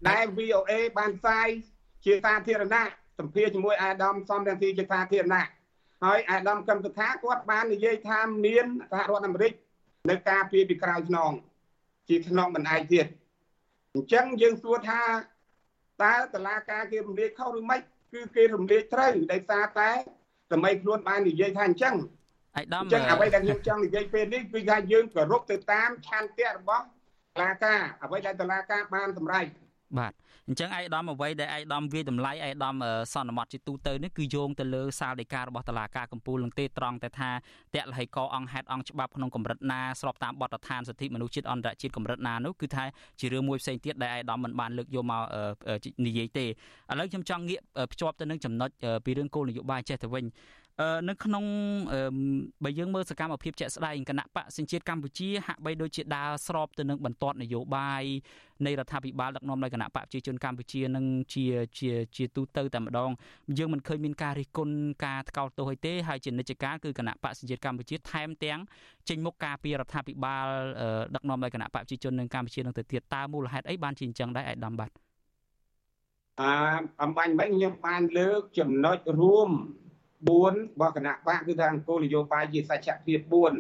[0.09, 1.49] ដែល VOA បានផ្សាយ
[2.05, 5.49] ជាសាធារណៈសម្ភារជាមួយអាដាមសំរងទីជាសាធារណៈ
[6.05, 9.53] ហើយអាដាមកឹមសុខាគាត់បាននិយាយថាមានសហរដ្ឋអាមេរិក
[10.11, 11.33] នៅការពីពីក្រៅខ្នង
[12.09, 13.07] ជាខ្នងបណ្ដាយទៀត
[13.95, 15.03] អញ្ចឹងយើងសួរថា
[16.03, 17.81] តើតឡាការគេរំលាយខុសឬមិន
[18.13, 19.91] គឺគេរំលាយត្រូវដោយសារតែ
[20.53, 21.95] សម័យខ្លួនបាននិយាយថាអញ្ចឹង
[22.59, 26.85] ឯកឧត្តមអញ្ចឹងអ្វីដែលខ្ញុំចង់និយាយពេលនេះគឺថាយើងគោរពទៅតាមឆន្ទៈរបស់
[27.37, 29.47] តុលាការអ្វីដែលតុលាការបានសម្រេច
[29.99, 30.13] បាទ
[30.51, 32.77] អញ្ចឹងឯកឧត្តមអ្វីដែលឯកឧត្តមវាតម្លៃឯកឧត្តម
[33.15, 37.31] សន្មតជាទូទៅនេះគឺយោងទៅលើសាលដីការបស់តុលាការកំពូលនឹងទេត្រង់តែថា
[37.75, 42.85] តលហិកអង្គហេតុអង្គច្បាប់ក្នុងកម្រិតណាស្របតាមបទដ្ឋានសិទ្ធិមនុស្សជាតិអន្តរជាតិកម្រិតណានោះគឺថា
[43.21, 45.23] ជារឿងមួយផ្សេងទៀតដែលឯកឧត្តមមិនបានលើកយកមក
[46.07, 46.49] និយាយទេឥ
[46.99, 47.61] ឡូវខ្ញុំចង់ងាក
[47.93, 48.71] ភ្ជាប់ទៅនឹងចំណុច
[49.05, 50.25] ពីរឿងគោលនយោបាយចេះទៅវិញ
[51.09, 51.45] នៅក្នុង
[52.65, 58.05] បើយើងមើលសកម្មភាពជាក់ស្ដែងគណៈបកសញ្ជាតិកម្ពុជាហាក់បីដូចជាដើរស្របទៅនឹងបន្ទាត់នយោបាយ
[58.67, 61.05] នៃរដ្ឋាភិបាលដឹកនាំដោយគណៈបកប្រជាជនកម្ពុជានឹង
[61.35, 61.45] ជា
[61.79, 63.11] ជាជាទូទៅតែម្ដង
[63.59, 64.75] យើងមិនឃើញមានការរិះគន់
[65.05, 68.61] ការថ្កោលទោសអីទេហើយជានិច្ចកាលគឺគណៈបកសញ្ជាតិកម្ពុជាថែមទាំង
[69.09, 70.47] ចេញមុខការពីរដ្ឋាភិបាល
[71.15, 74.91] ដឹកនាំដោយគណៈបកប្រជាជននៅកម្ពុជានឹងទៅទៀតតើមូលហេតុអីបានជាអញ្ចឹងដែរឯកឧត្តមបាទ
[76.41, 76.53] អឺ
[77.03, 79.51] អំបញ្ញមិញខ្ញុំបានលើកចំណុចរួម
[80.20, 83.20] 4របស់គណៈបកគឺថាអង្គនយោបាយជាសច្ចភាព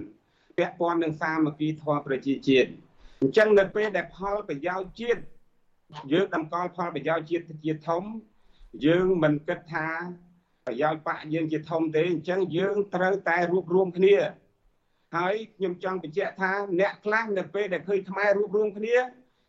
[0.10, 2.70] 4ពាក់ព័ន្ធនឹងសាមគ្គីធម៌ប្រជាជាតិ
[3.22, 5.22] អញ្ចឹងនៅពេលដែលផលប្រយោជន៍ជាតិ
[6.12, 8.04] យើងតម្កល់ផលប្រយោជន៍ជាតិជាធំ
[8.86, 9.88] យើងមិនគិតថា
[10.68, 14.16] ប្រយោជន៍បកយើងជាធំទេអញ្ចឹងយើងត្រូវតែរួបរวมគ្នា
[15.16, 18.96] ហើយខ្ញុំចង់បញ្ជាក់ថាអ្នកខ្លះនៅពេលដែលឃើញខ្មែររួបរวมគ្នា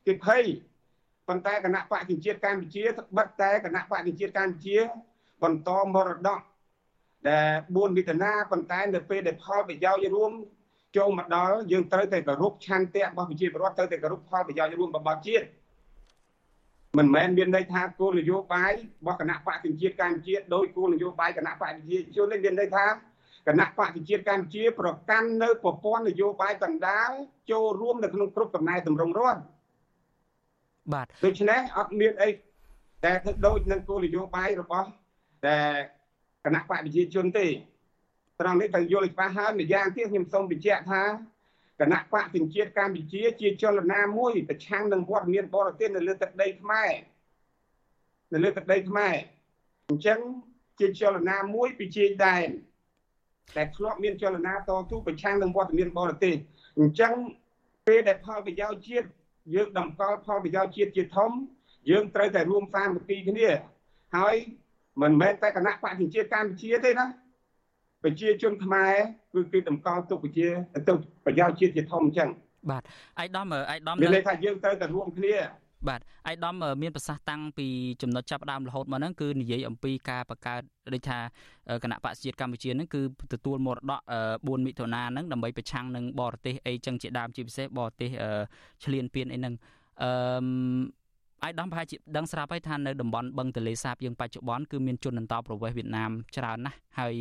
[0.07, 0.45] គេភ័យ
[1.29, 2.85] ប៉ុន្តែគណៈបកជាតិកម្ពុជា
[3.19, 4.79] បិទតែគណៈបកជាតិកម្ពុជា
[5.43, 6.41] បន្តមរតក
[7.30, 10.32] ដែល4មិថុនាប៉ុន្តែនៅពេលដែលផលប្រយោជន៍រួម
[10.98, 15.46] ចូលមកដល់យើងត្រូវតែគោរពឆន្ទៈរបស់ប្រជាពលរដ្ឋត្រូវតែគោរពផលប្រយោជន៍រួមរបស់ជាតិ
[16.98, 22.86] មិនមែនមានន័យថាគោលនយោបាយរបស់គណៈបកប្រជាជាតិកម្ពុជាដោយគោលនយោបាយគណៈបកប្រជាជននេះមានន័យថា
[23.48, 27.10] គណៈបកប្រជាជាតិកម្ពុជាប្រកាន់នៅប្រព័ន្ធនយោបាយកណ្ដាល
[27.52, 29.42] ចូលរួមនៅក្នុងគ្រប់កំណែតម្រង់រដ្ឋ
[30.94, 32.30] បាទដូច្នេះអត់មានអី
[33.06, 34.88] តែធ្វើដូចនឹងគោលនយោបាយរបស់
[35.46, 35.60] តែ
[36.46, 37.48] គណៈបកប្រជាជនទេ
[38.40, 41.04] ត្រង់នេះត្រូវយល់ឲ្យច្បាស់ហើយម្យ៉ាងទៀតខ្ញុំសូមបញ្ជាក់ថា
[41.80, 46.92] គណៈបកសញ្ជាតិកម្ពុជាជាចលនាមួយប្រឆាំងនឹងវត្តមានបរទេសនៅលើទឹកដីខ្មែរ
[48.34, 49.16] នៅលើទឹកដីខ្មែរ
[49.90, 50.20] អញ្ចឹង
[50.80, 52.50] ជាចលនាមួយពីជាដែន
[53.56, 56.36] តែធ្លាប់មានចលនាតស៊ូប្រឆាំងនឹងវត្តមានបរទេស
[56.80, 57.14] អញ្ចឹង
[57.88, 59.08] ពេលដែលផលប្រយោជន៍ជាតិ
[59.56, 61.32] យើងតម្កល់ផលប្រយោជន៍ជាតិជាធំ
[61.90, 63.50] យើងត្រូវតែរួមសាមគ្គីគ្នា
[64.18, 64.36] ហើយ
[65.02, 67.06] មិនមែនតែគណៈបកជាតិកម្ពុជាទេណា
[68.04, 68.94] ប្រជាជនខ្មែរ
[69.34, 70.48] គឺគេតម្កល់ទុកប្រជា
[70.88, 72.30] ទុកប្រយោជន៍ជាតិជាធំអញ្ចឹង
[72.70, 72.88] បាទឯក
[73.22, 75.36] ឧត្តមឯកឧត្តមមានន័យថាយើងត្រូវតែរួមគ្នា
[75.90, 77.68] បាទអាយដាមមានប្រសាសន៍តាំងពី
[78.02, 80.62] ចំណុចចាប់ផ្ដើមរហូតមកហ្នឹងគឺនិយាយអំពីការបង្កើត
[80.94, 81.20] ដូចថា
[81.84, 83.02] គណៈបកជាតិកម្ពុជាហ្នឹងគឺ
[83.34, 83.94] ទទួលមរតក
[84.26, 88.10] 4មិថុនាហ្នឹងដើម្បីប្រឆាំងនឹងបរទេសអីចឹងជាដើមជាពិសេសបរទេស
[88.84, 89.54] ឈ្លានពានអីហ្នឹង
[90.04, 90.12] អឺ
[91.44, 97.16] អាយដាមប្រហែលជាដឹងស្រាប់ហើយថានៅតំបន់បឹងទលេសាបយើងបច្ចុប្បន្នគឺមានជនអន្តោប្រវេសន៍វៀតណាមច្រើនណាស់ហើយ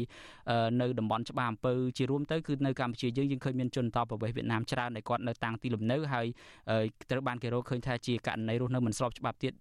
[0.80, 6.26] នៅតំបន់ច្បារអំពើជារួមទៅគឺនៅកម្ពុជាយើងយើងឃើញមានជនអន្តោប្រវេសន៍វៀតណាមច្រើនដែលគាត់នៅតាំងទីលំនៅហើយ
[7.10, 9.52] ត្រូវបានគេរកឃើញថាជាករណីរស់នៅមិនស្របច្បាប់ទៀត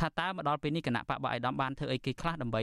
[0.00, 2.62] ថាតើមកដល់ពេលនេះគណៈបកបអាយដាមបានធ្វើអីគេខ្លះដើម្បី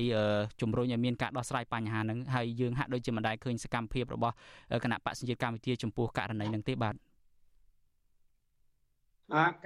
[0.62, 4.36] ជំរុញឲ្យមានការដោះស្រាយបញ្ហាហ្នឹងហើយយើងហាក់ដូចជាមិនដែលឃើញសកម្មភាពរបស់
[4.84, 6.96] គណៈបកសញ្ជាតិកម្ពុជាចំពោះករណីហ្នឹងទេបាទ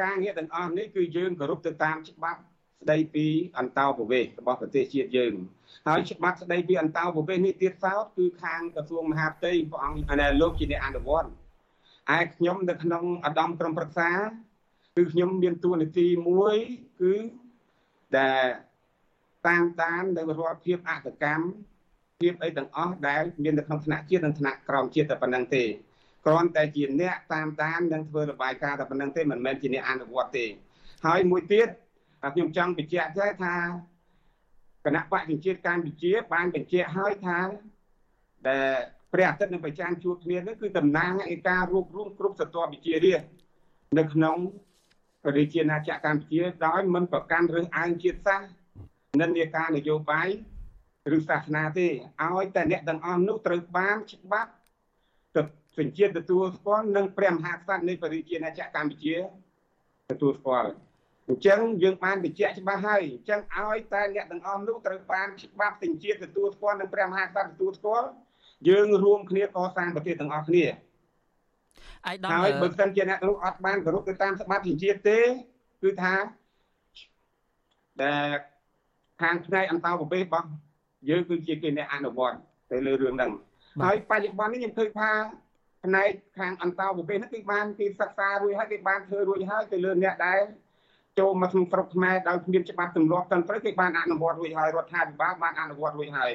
[0.02, 2.40] ការងារទាំងអស់នេះគឺយើងគោរពទៅតាមច្បាប់
[2.82, 3.26] ស្ដីពី
[3.60, 5.34] អន្តោប្រវេសន៍របស់ប្រទេសជាតិយើង
[5.88, 11.30] ហើយច្បាប់ស្ដីពីអន្តោប្រវេសន៍នេះទៀតសោតគឺខាងក្រសួងមហាផ្ទៃព្រះអង្គអាលោកជាអ្នកអនុវត្ត
[12.18, 14.12] ឯខ្ញុំនៅក្នុងឧត្តមក្រុមប្រឹក្សា
[14.96, 16.56] គឺខ្ញុំមានតួនាទីមួយ
[17.02, 17.14] គឺ
[18.18, 18.46] ដែល
[19.48, 21.46] តាមដាននៅរាល់ភាពអកកម្ម
[22.22, 25.64] ភាពអីទាំងអស់ដែលមាននៅក្នុងថ្នាក់ជាតិនិងថ្នាក់ក្រោមជាតិតែប៉ុណ្្នឹងទេ
[26.26, 30.46] គ្រាន់តែជាអ្នកតាមដាននិងធ្វើរបាយការណ៍តែប៉ុណ្្នឹងទេមិនមែនជាអ្នកអនុវត្តទេ
[31.06, 31.68] ហើយមួយទៀត
[32.34, 33.56] ខ្ញុំចង់បញ្ជាក់ទេថា
[34.86, 37.40] គណៈបកប្រជាជាតិកម្ពុជាបានបញ្ជាក់ហើយថា
[38.48, 38.78] ដែល
[39.14, 43.16] ព្រះអាទិត្យនិងប្រចាំជួបគ្នានេះគឺតំណាងឯការរួបរวมគ្រប់សតវវិជារា
[43.98, 44.38] នៅក្នុង
[45.38, 48.50] រាជាណាចក្រកម្ពុជាដោយមិនប្រកាន់រឿងអើងជាតិសាសន៍
[49.22, 50.30] និន្នាការនយោបាយ
[51.16, 51.88] ឬសាសនាទេ
[52.24, 54.61] ឲ្យតែអ្នកទាំងអស់នោះត្រូវបានច្បាប់ទៅ
[55.80, 59.16] សញ្ជាតិទទួលស្គាល់និងព្រះមហាក្សត្រនៃប្រជាណាចក្រកម្ពុជា
[60.12, 60.72] ទទួលស្គាល់
[61.30, 68.08] អញ្ចឹងយើងបានបញ្ជាក់ច្បាស់ហើយអញ្ចឹងឲ្យតែអ្នកទាំងអស់នោះត្រូវបានច្បាប់សញ្ជាតិទទួលស្គាល់និងព្រះមហាក្សត្រទទួលស្គាល់
[68.70, 69.48] យើងរួមគ្នាក
[69.78, 70.66] សាងប្រទេសទាំងអស់គ្នា
[72.08, 75.20] អាយដាមហើយបើមិនជាអ្នកនោះអត់បានគោរពទៅតាមច្បាប់សញ្ជាតិទេ
[75.84, 76.14] គឺថា
[78.04, 78.30] ដែល
[79.22, 80.48] ខាងផ្នែកអន្តោប្រវេសន៍របស់
[81.10, 82.38] យើងគឺជាគេអ្នកអនុវត្ត
[82.72, 83.32] ទៅលើរឿងហ្នឹង
[83.84, 85.12] ហើយបច្ចុប្បន្ននេះខ្ញុំឃើញថា
[85.86, 90.42] ផ្នែកខាងអន្តោប្រវេសន៍ហ្នឹងគឺបានគេសិក្សារួចហើយគេបានធ្វើរួចហើយទៅលើអ្នកដែល
[91.20, 96.32] ចូលមកក្នុងស្រុកខ្មែរដោយគ្មានច្បាប់ទម្លាប់ត្រឹមត្រូវគេបានអនុវត្តរួចហើយរដ្ឋាភិបាលបានអនុវត្តរួចហើយ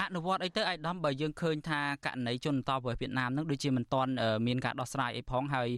[0.00, 4.12] អនុវត្តអីទៅអាយដាមបើយើងឃើញថាករណីជនតបវៀតណាមនឹងដូចជាមិនទាន់
[4.46, 5.68] មានការដោះស្រាយអីផងហើយ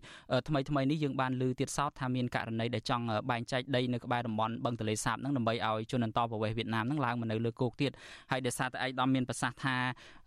[0.49, 7.93] ថ្មីថ្មីនេះយើងបានឮទៀតសោតថាមានករណីដែលចង់បែងចែកដីនៅក្បែរតំបន់បឹងទន្លេសាបនឹងដើម្បីឲ្យជនតបវៀតណាមនឹងឡើងមកនៅលើគោកទៀត
[8.31, 9.77] ហើយដោយសារតែអាយដាមមានប្រសាសន៍ថា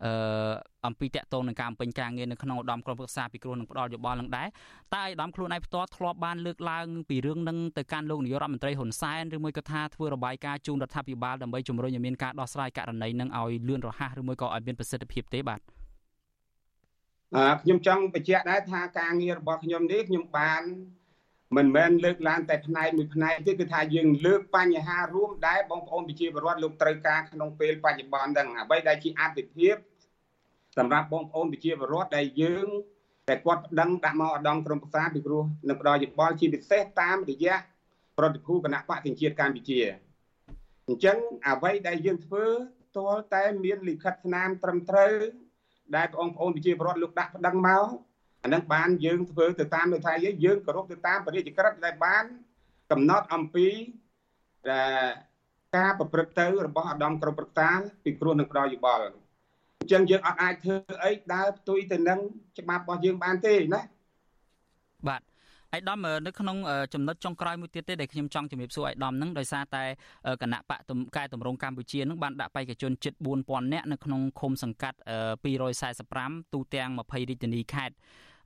[0.06, 0.12] អឺ
[0.88, 4.48] អំពីតកតងនឹងការបំពេញការងារនៅក្នុងឧត្តមក្រុមប្រឹក្សាពិគ្រោះនឹងផ្ដល់យោបល់នឹងដែរ
[4.94, 15.62] តើអាយដាមខ្លួនឯងផ្ទាល់ធ្លាប់បានលើកឡើងពីរឿងនឹងទៅកាន់លោកនាយករដ្ឋមន្ត្រីហ៊ុនសែនឬមួយក៏ថាធ្វើរបាយការណ៍ជូនរដ្ឋាភិបាលដើម្បីជំរុញឲ្យមានការដោះស្រាយករណីនឹងឲ្យលឿនរហ័សឬមួយក៏ឲ្យមានប្រសិទ្ធភាពទេបាទ
[17.36, 20.64] អឺខ្ញុំចង់បញ្ជាក់ដែរថាការងាររបស់ខ្ញុំនេះខ្ញុំបាន
[21.58, 29.76] មិនមែនលើកឡើងតែផ្នែកមួយផ្នែកទេគឺថាយើងលើកបញ្ហារួមដែលបងប្អូនប្រជាពលរដ្ឋលោកត្រូវការក្នុងពេលបច្ចុប្បន្នហ្នឹងអ្វីដែលជាអតិភិប
[30.78, 32.68] សម្រាប់បងប្អូនប្រជាពលរដ្ឋដែលយើង
[33.28, 37.56] តែគាត់ប្តឹងដាក់មកឧត្តមក្រុមប្រឹក្សាពីព្រោះនឹងផ្ដល់យោបល់ជាពិសេសតាមរយៈ
[38.18, 39.80] ប្រតិភូគណៈបកទាំងជាតិកម្ពុជា
[40.88, 42.46] អញ្ចឹងអ្វីដែលយើងធ្វើ
[42.96, 45.14] ទាល់តែមានលិខិតស្នាមត្រឹមត្រូវ
[45.96, 47.88] ដែលបងប្អូនប្រជាពលរដ្ឋលោកដាក់ប្តឹងមក
[48.44, 50.14] អានឹងបានយើងធ្វើទៅតាមនៅថា
[50.46, 52.24] យើងគោរពទៅតាមបរិយាក្រិតដែលបាន
[52.92, 53.68] កំណត់អំពី
[55.76, 57.70] ការប្រព្រឹត្តទៅរបស់អាដាមក្រុមប្រឹក្សា
[58.04, 59.08] ពីគ្រោះនឹងផ្ដល់យោបល់អ
[59.86, 62.20] ញ្ចឹងយើងអត់អាចធ្វើអីដើរផ្ទុយទៅនឹង
[62.60, 63.82] ច្បាប់របស់យើងបានទេណា
[65.08, 65.22] បាទ
[65.74, 66.58] អៃដាមនៅក្នុង
[66.94, 69.84] ចំណុចចុងក្រោយមួយទៀតទេដែលខ្ញុំចង់ជំរាបសួរអៃដាមនឹងដោយសារតែ
[70.42, 70.80] គណៈបក
[71.16, 73.14] កែតម្រង់កម្ពុជានឹងបានដាក់បេក្ខជនជិត
[73.44, 74.98] 4000នាក់នៅក្នុងឃុំសង្កាត់
[75.76, 77.96] 245ទូទាំង20រាជធានីខេត្ត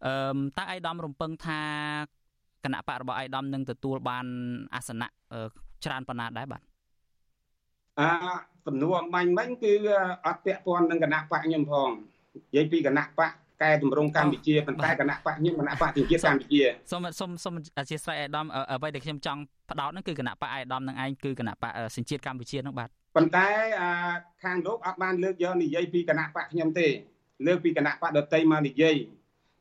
[0.05, 0.13] អឺ
[0.57, 1.59] តើអៃដាមរំពឹងថា
[2.63, 4.25] គណៈបករបស់អៃដាមនឹងទទួលបាន
[4.75, 5.07] អាសនៈ
[5.85, 6.61] ច្រើនប៉ុណ្ណាដែរបាទ
[7.99, 8.09] អា
[8.67, 9.73] សំណួរអំបញ្ញមិញគឺ
[10.25, 11.89] អត់ពាក់ព័ន្ធនឹងគណៈបកខ្ញុំផង
[12.35, 13.31] និយាយពីគណៈបក
[13.61, 19.39] កែតម្រង់កម្ពុជាប៉ុន្តែគណៈបកខ្ញុំគណៈបកជាកម្ពុជាសូមសូមសូមអធិស្ឋានអាដាមអ្វីដែលខ្ញុំចង់
[19.71, 23.47] ផ្ដោតហ្នឹងគឺគណៈបកអាដាមនឹងឯងគឺគណៈបកសញ្ជាតិកម្ពុជាហ្នឹងបាទប៉ុន្តែ
[24.43, 26.87] ខាងលោកអត់បានលើកយកនិយាយពីគណៈបកខ្ញុំទេ
[27.47, 28.97] លើកពីគណៈបកដតីមកនិយាយ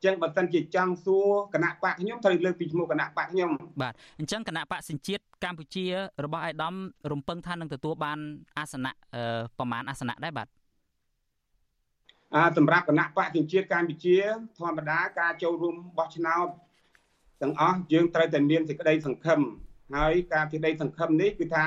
[0.05, 3.51] ចឹងបើសិនជាចង់សួរគណៈបកខ្ញុំត្រូវលើកពីឈ្មោះគណៈបកខ្ញុំ
[3.82, 5.84] បាទអញ្ចឹងគណៈបកសញ្ជាតិកម្ពុជា
[6.24, 6.74] របស់អាយដាម
[7.12, 8.18] រំពឹងថានឹងទទួលបាន
[8.59, 8.93] អាសនៈ
[9.59, 10.61] ប្រមាណអាសនៈដែរបាទអា
[12.57, 14.16] សម្រាប់គណៈបកសញ្ជាតិកម្ពុជា
[14.59, 16.49] ធម្មតាការចូលរួមបោះឆ្នោត
[17.43, 19.41] ទាំងអស់យើងត្រូវតែមានសេចក្តីសង្ឃឹម
[19.97, 21.66] ហើយការសេចក្តីសង្ឃឹមនេះគឺថា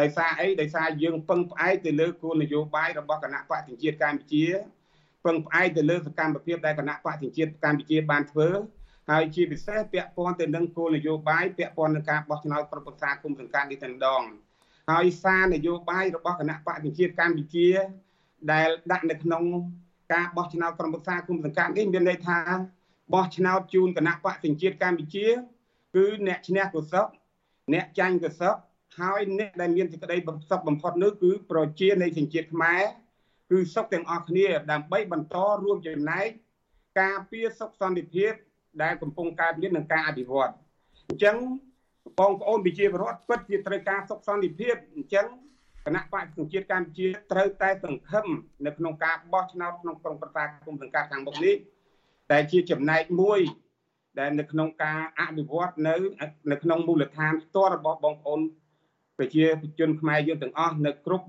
[0.00, 4.46] ដោយសារអីដោយសារយើងពឹងផ្អែកទៅលើគោលនយោបាយរបស់គណៈបកសញ្ជាតិកម្ពុជា
[5.24, 8.48] ពឹងផ្អែកទៅលើសកម្មភាពដែលគណៈបកប្រជាជាតិកម្ពុជាបានធ្វើ
[9.10, 14.22] ហើយជាពិសេសពាក់ព័ន្ធទៅនឹងគោលនយោបាយពាក់ព័ន្ធនឹងការបោះឆ្នោតប្រពន្ធសាគុំសង្កាត់នេះតែម្ដង
[14.90, 17.68] ហើយសារនយោបាយរបស់គណៈបកប្រជាជាតិកម្ពុជា
[18.52, 19.42] ដែលដាក់នៅក្នុង
[20.12, 22.38] ការបោះឆ្នោតក្រុមប្រឹក្សាគុំសង្កាត់នេះមានន័យថា
[23.14, 25.26] បោះឆ្នោតជូនគណៈបកប្រជាជាតិកម្ពុជា
[25.94, 27.10] គឺអ្នកឈ្នះក៏សក់
[27.72, 28.60] អ្នកចាញ់ក៏សក់
[29.00, 32.82] ហើយអ្នកដែលមានសេចក្តីបំសុខបំផុតនោះគឺប្រជានៃសញ្ជាតិខ្មែរ
[33.50, 36.28] គឺសុខទាំងអស់គ្នា ដើម្បីបន្តរួមចំណែក
[37.00, 38.32] ការពារសុខសន្តិភាព
[38.82, 40.52] ដែលកំពុងកើតមាននឹងការអភិវឌ្ឍ
[41.08, 41.36] អញ្ចឹង
[42.18, 45.26] បងប្អូនប្រជាពលរដ្ឋពិតជាត្រូវការសុខសន្តិភាពអញ្ចឹង
[45.88, 48.26] គណៈបកសង្ជាតិកម្ពុជាត្រូវតែសង្ឃឹម
[48.66, 51.54] នៅក្នុងការបោះឆ្នោតក្នុងក្រុងប្រតាគុំសង្កាត់ខាងមុខនេះ
[52.30, 53.40] តែជាចំណែកមួយ
[54.18, 55.94] ដែលនៅក្នុងការអភិវឌ្ឍនៅ
[56.50, 58.40] នៅក្នុងមូលដ្ឋានផ្ទាល់របស់បងប្អូន
[59.18, 59.44] ប្រជា
[59.78, 61.16] ជនខ្មែរយើងទាំងអស់នៅគ្រប់